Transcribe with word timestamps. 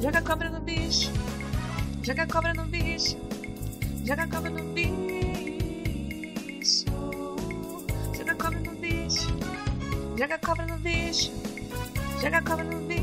Joga 0.00 0.22
cobra 0.22 0.48
no 0.48 0.60
bicho. 0.60 1.10
Joga 2.04 2.24
cobra 2.28 2.54
no 2.54 2.62
bicho. 2.66 3.16
Joga 4.06 4.28
cobra 4.28 4.48
no 4.48 4.62
bicho. 4.72 4.94
Joga 8.16 8.36
cobra 8.36 8.60
no 8.60 8.76
bicho. 8.76 9.26
Joga 10.16 10.38
cobra 10.38 10.66
no 10.66 10.78
bicho. 10.78 11.32
Joga 12.20 12.40
cobra 12.42 12.62
no 12.62 12.78
bicho. 12.86 12.98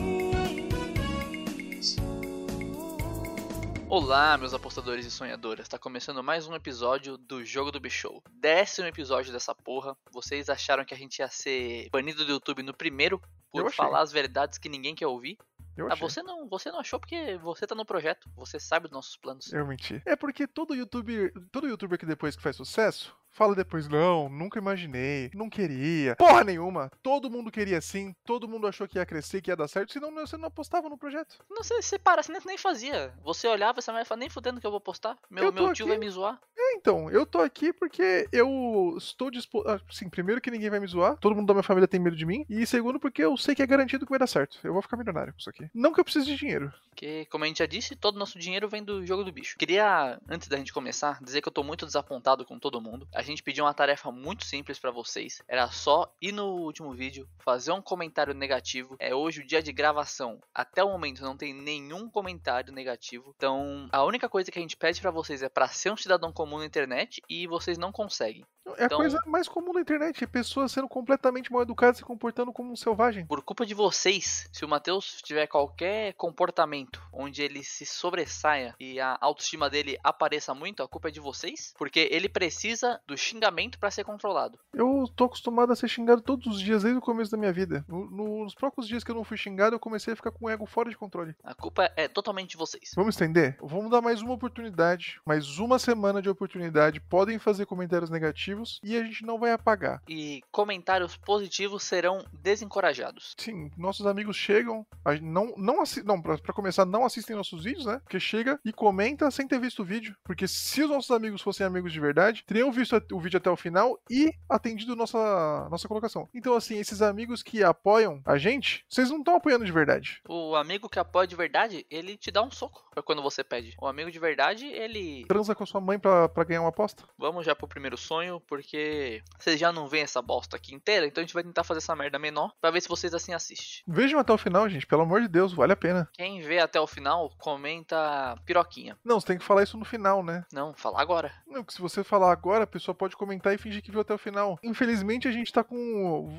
Olá, 3.89 4.38
meus 4.38 4.54
apostadores 4.54 5.05
e 5.05 5.12
sonhadoras. 5.12 5.68
Tá 5.68 5.77
começando 5.77 6.23
mais 6.23 6.48
um 6.48 6.55
episódio 6.55 7.18
do 7.18 7.43
Jogo 7.43 7.73
do 7.73 7.80
Bichou. 7.80 8.23
Décimo 8.39 8.88
episódio 8.88 9.34
dessa 9.34 9.54
porra. 9.54 9.98
Vocês 10.14 10.50
acharam 10.50 10.86
que 10.86 10.93
a 10.93 10.98
gente 10.98 11.20
ia 11.20 11.27
ser 11.27 11.89
banido 11.91 12.23
do 12.23 12.32
YouTube 12.32 12.64
no 12.64 12.73
primeiro 12.73 13.21
por 13.52 13.70
falar 13.73 14.00
as 14.00 14.14
verdades 14.14 14.57
que 14.57 14.70
ninguém 14.70 14.96
quer 14.96 15.07
ouvir? 15.07 15.38
Eu 15.78 15.88
Ah, 15.89 15.93
achei. 15.93 16.07
você 16.07 16.24
não, 16.24 16.47
você 16.47 16.71
não 16.71 16.79
achou 16.79 17.00
porque 17.00 17.38
você 17.38 17.68
tá 17.68 17.75
no 17.75 17.86
projeto, 17.86 18.29
você 18.36 18.60
sabe 18.60 18.84
dos 18.88 18.93
nossos 18.93 19.18
planos. 19.18 19.52
Eu 19.52 19.65
menti. 19.68 20.01
É 20.06 20.15
porque 20.15 20.48
todo 20.48 20.74
youtuber, 20.75 21.34
todo 21.51 21.68
youtuber 21.68 21.98
que 22.00 22.06
depois 22.06 22.36
que 22.36 22.42
faz 22.42 22.56
sucesso, 22.56 23.15
fala 23.36 23.54
depois, 23.54 23.88
não, 23.88 24.30
nunca 24.30 24.57
imaginei, 24.57 25.30
não 25.34 25.50
queria. 25.50 26.16
Porra 26.16 26.43
nenhuma. 26.43 26.89
Todo 27.04 27.30
mundo 27.30 27.52
queria 27.52 27.82
sim, 27.82 28.16
todo 28.26 28.48
mundo 28.48 28.66
achou 28.66 28.88
que 28.88 28.98
ia 28.98 29.06
crescer, 29.06 29.42
que 29.42 29.52
ia 29.52 29.56
dar 29.56 29.68
certo, 29.68 29.92
senão 29.92 30.12
você 30.14 30.38
não 30.38 30.48
apostava 30.48 30.89
no 30.89 30.98
projeto. 30.98 31.38
Não 31.50 31.62
sei 31.64 31.82
se 31.82 32.00
para, 32.00 32.23
você 32.23 32.31
nem- 32.31 32.58
fazia. 32.58 33.14
Você 33.23 33.48
olhava 33.48 33.80
e 33.80 33.84
falava, 33.84 34.16
nem 34.16 34.30
fudendo 34.30 34.62
que 34.62 34.66
eu 34.66 34.72
vou 34.72 34.80
postar. 34.80 35.17
Meu, 35.30 35.52
meu 35.52 35.73
tio 35.73 35.86
aqui. 35.86 35.90
vai 35.90 35.98
me 35.98 36.09
zoar. 36.09 36.40
É, 36.58 36.76
então, 36.76 37.12
eu 37.12 37.26
tô 37.26 37.40
aqui 37.40 37.73
porque 37.73 38.28
eu 38.31 38.95
estou 38.98 39.30
disposto. 39.30 39.67
Assim, 39.90 40.09
primeiro 40.09 40.40
que 40.40 40.50
ninguém 40.50 40.70
vai 40.70 40.80
me 40.80 40.88
zoar, 40.88 41.17
todo 41.17 41.36
mundo 41.36 41.48
da 41.48 41.54
minha 41.54 41.64
família 41.64 41.88
tem 41.88 42.00
medo 42.00 42.16
de 42.16 42.26
mim, 42.26 42.45
e 42.50 42.66
segundo 42.66 43.00
porque 43.00 43.22
eu 43.23 43.36
sei 43.36 43.54
que 43.54 43.62
é 43.62 43.67
garantido 43.67 44.06
que 44.06 44.09
vai 44.09 44.20
dar 44.20 44.28
certo. 44.28 44.58
Eu 44.64 44.72
vou 44.73 44.81
ficar 44.81 44.95
milionário 44.95 45.34
com 45.34 45.40
isso 45.40 45.50
aqui. 45.50 45.70
Não 45.73 45.92
que 45.94 46.00
eu 46.00 46.04
precise 46.06 46.26
de 46.26 46.38
dinheiro. 46.38 46.74
Porque, 46.90 47.26
como 47.26 47.44
a 47.44 47.48
gente 47.48 47.59
já 47.59 47.66
disse, 47.66 47.94
todo 47.96 48.16
o 48.16 48.20
nosso 48.20 48.40
dinheiro 48.40 48.70
vem 48.70 48.81
do 48.81 49.06
jogo 49.06 49.24
do 49.26 49.31
bicho. 49.31 49.58
Queria, 49.58 50.18
antes 50.30 50.48
da 50.48 50.56
gente 50.56 50.72
começar, 50.72 51.22
dizer 51.22 51.42
que 51.42 51.48
eu 51.50 51.54
tô 51.54 51.62
muito 51.62 51.86
desapontado 51.86 52.46
com 52.46 52.58
todo 52.58 52.80
mundo. 52.80 53.06
A 53.14 53.22
gente 53.26 53.44
pediu 53.44 53.66
uma 53.66 53.73
tarefa 53.73 54.12
muito 54.12 54.45
simples 54.45 54.80
pra 54.80 54.92
vocês. 54.92 55.42
Era 55.48 55.70
só 55.72 56.14
ir 56.22 56.31
no 56.31 56.45
último 56.45 56.94
vídeo, 56.94 57.28
fazer 57.40 57.72
um 57.72 57.81
comentário 57.81 58.34
negativo. 58.34 58.95
É 59.00 59.14
hoje 59.14 59.42
o 59.42 59.45
dia 59.45 59.62
de 59.62 59.73
gravação. 59.73 60.40
Até 60.54 60.84
o 60.84 60.90
momento 60.90 61.22
não 61.22 61.36
tem 61.36 61.53
nenhum 61.53 62.09
comentário 62.09 62.73
negativo. 62.73 63.34
Então, 63.36 63.88
a 63.92 64.03
única 64.03 64.30
coisa 64.30 64.52
que 64.52 64.59
a 64.59 64.62
gente 64.62 64.78
pede 64.78 65.02
pra 65.02 65.12
vocês 65.12 65.42
é 65.42 65.50
pra 65.50 65.68
ser 65.68 65.92
um 65.92 65.98
cidadão 65.98 66.31
comum 66.31 66.59
na 66.59 66.66
internet 66.66 67.22
e 67.30 67.48
vocês 67.48 67.78
não 67.78 67.92
conseguem. 67.92 68.46
É 68.78 68.86
Então- 68.86 68.98
a 68.98 69.02
coisa 69.02 69.22
mais 69.28 69.48
comum 69.48 69.72
da 69.74 69.80
internet, 69.82 70.24
é 70.24 70.28
pessoas 70.28 70.72
sendo 70.72 70.88
completamente 70.88 71.52
mal 71.52 71.62
educadas 71.62 71.98
e 71.98 72.00
se 72.00 72.04
comportando 72.06 72.52
como 72.52 72.72
um 72.72 72.76
selvagem. 72.76 73.26
Por 73.26 73.42
culpa 73.44 73.66
de 73.66 73.74
vocês, 73.74 74.50
se 74.52 74.66
o 74.66 74.68
Matheus 74.68 75.22
tiver 75.22 75.48
qualquer 75.48 76.14
comportamento 76.14 77.02
onde 77.14 77.42
ele 77.42 77.64
se 77.64 77.86
sobressaia 77.86 78.76
e 78.80 79.00
a 79.00 79.18
autoestima 79.22 79.70
dele 79.70 79.98
apareça 80.04 80.54
muito, 80.54 80.82
a 80.82 80.88
culpa 80.88 81.10
é 81.10 81.12
de 81.12 81.20
vocês, 81.20 81.74
porque 81.78 82.10
ele 82.12 82.28
precisa 82.28 83.00
do 83.08 83.18
xingamento 83.18 83.78
pra 83.80 83.92
ser 83.92 84.04
controlado. 84.04 84.60
Eu 84.74 85.06
tô 85.16 85.26
acostumado 85.26 85.72
a 85.72 85.76
ser 85.76 85.88
xingado 85.88 86.22
todos 86.22 86.48
os 86.48 86.60
dias 86.60 86.84
desde 86.84 86.98
o 86.98 87.02
começo 87.02 87.32
da 87.32 87.38
minha 87.38 87.54
vida. 87.54 87.86
No- 87.88 88.10
no- 88.10 88.44
nos 88.44 88.56
poucos 88.56 88.88
dias 88.88 89.04
que 89.04 89.12
eu 89.12 89.16
não 89.16 89.24
fui 89.24 89.38
xingado, 89.38 89.76
eu 89.76 89.80
comecei 89.80 90.14
a 90.14 90.16
ficar 90.16 90.32
com 90.32 90.46
o 90.46 90.50
ego 90.50 90.66
fora 90.66 90.90
de 90.90 90.98
controle. 90.98 91.36
A 91.44 91.54
culpa 91.54 91.92
é 91.96 92.08
totalmente 92.08 92.52
de 92.52 92.58
vocês. 92.58 92.92
Vamos 92.96 93.16
estender? 93.16 93.58
Vamos 93.62 93.92
dar 93.92 94.02
mais 94.02 94.22
uma 94.22 94.34
oportunidade, 94.34 95.20
mais 95.26 95.60
uma 95.60 95.78
semana 95.80 96.22
de 96.22 96.30
oportunidade. 96.30 97.00
Podem 97.00 97.38
fazer 97.40 97.66
comentários 97.66 98.10
negativos 98.10 98.55
e 98.84 98.98
a 98.98 99.03
gente 99.03 99.25
não 99.25 99.39
vai 99.39 99.52
apagar. 99.52 100.02
E 100.08 100.42
comentários 100.52 101.17
positivos 101.17 101.84
serão 101.84 102.23
desencorajados. 102.34 103.36
Sim, 103.38 103.72
nossos 103.78 104.06
amigos 104.06 104.36
chegam, 104.36 104.86
não, 105.22 105.53
não, 105.58 105.84
não 106.03 106.22
pra, 106.22 106.38
pra 106.38 106.53
começar, 106.53 106.86
não 106.86 107.06
assistem 107.06 107.36
nossos 107.36 107.64
vídeos, 107.64 107.86
né? 107.86 108.00
Porque 108.03 108.20
chega 108.20 108.59
e 108.64 108.72
comenta 108.72 109.30
sem 109.31 109.47
ter 109.47 109.59
visto 109.59 109.81
o 109.81 109.86
vídeo. 109.86 110.16
Porque 110.23 110.47
se 110.47 110.84
os 110.84 110.90
nossos 110.90 111.12
amigos 111.12 111.41
fossem 111.41 111.66
amigos 111.66 111.91
de 111.91 112.00
verdade, 112.00 112.44
teriam 112.46 112.72
visto 112.72 113.02
o 113.12 113.19
vídeo 113.19 113.38
até 113.38 113.50
o 113.50 113.56
final 113.56 114.00
e 114.09 114.31
atendido 114.50 114.96
nossa, 114.96 115.68
nossa 115.69 115.88
colocação. 115.88 116.30
Então, 116.34 116.56
assim, 116.56 116.78
esses 116.78 117.01
amigos 117.01 117.44
que 117.44 117.63
apoiam 117.63 118.22
a 118.25 118.38
gente, 118.38 118.85
vocês 118.90 119.09
não 119.09 119.19
estão 119.19 119.35
apoiando 119.35 119.66
de 119.66 119.72
verdade. 119.72 120.22
O 120.28 120.56
amigo 120.56 120.90
que 120.90 121.00
apoia 121.00 121.28
de 121.28 121.35
verdade, 121.35 121.85
ele 121.90 122.18
te 122.18 122.31
dá 122.31 122.41
um 122.41 122.51
soco 122.51 122.84
quando 123.03 123.22
você 123.22 123.44
pede. 123.44 123.75
O 123.80 123.88
amigo 123.88 124.12
de 124.12 124.19
verdade, 124.19 124.66
ele. 124.68 125.25
Transa 125.25 125.56
com 125.56 125.63
a 125.63 125.68
sua 125.68 125.81
mãe 125.81 126.00
pra, 126.00 126.30
pra 126.30 126.44
ganhar 126.44 126.62
uma 126.62 126.69
aposta? 126.69 127.03
Vamos 127.18 127.46
já 127.46 127.56
pro 127.56 127.68
primeiro 127.68 127.97
sonho, 127.97 128.40
porque 128.47 129.22
vocês 129.39 129.59
já 129.59 129.72
não 129.72 129.88
veem 129.88 130.03
essa 130.03 130.22
bosta 130.22 130.56
aqui 130.56 130.73
inteira, 130.73 131.06
então 131.06 131.22
a 131.22 131.25
gente 131.25 131.33
vai 131.33 131.44
tentar 131.44 131.63
fazer 131.63 131.79
essa 131.79 131.95
merda 131.95 132.17
menor 132.19 132.53
pra 132.61 132.72
ver 132.72 132.81
se 132.81 132.88
vocês 132.89 133.13
assim 133.13 133.33
assistem. 133.33 133.83
Vejam 133.88 134.19
até 134.19 134.31
o 134.33 134.38
final, 134.38 134.67
gente, 134.69 134.85
pelo 134.88 135.01
amor 135.03 135.22
de 135.22 135.28
Deus, 135.28 135.53
vale 135.53 135.73
a 135.73 135.78
pena. 135.78 136.09
Quem 136.13 136.41
vê 136.41 136.59
até 136.59 136.79
o 136.79 136.88
final, 136.88 137.31
comenta 137.38 138.35
piroquinha. 138.45 138.97
Não, 139.03 139.19
você 139.19 139.28
tem 139.28 139.38
que 139.38 139.44
falar 139.44 139.63
isso 139.63 139.78
no 139.78 139.85
final, 139.85 140.23
né? 140.23 140.45
Não, 140.51 140.73
fala 140.73 141.01
agora. 141.01 141.31
Não, 141.47 141.63
porque 141.63 141.73
se 141.75 141.81
você 141.81 142.03
falar 142.03 142.31
agora, 142.31 142.63
a 142.63 142.67
pessoa 142.67 142.94
pode 142.95 143.16
comentar 143.16 143.53
e 143.53 143.57
fingir 143.57 143.81
que 143.81 143.91
viu 143.91 144.01
até 144.01 144.13
o 144.13 144.17
final. 144.17 144.57
Infelizmente, 144.63 145.27
a 145.27 145.31
gente 145.31 145.51
tá 145.51 145.63
com 145.63 145.75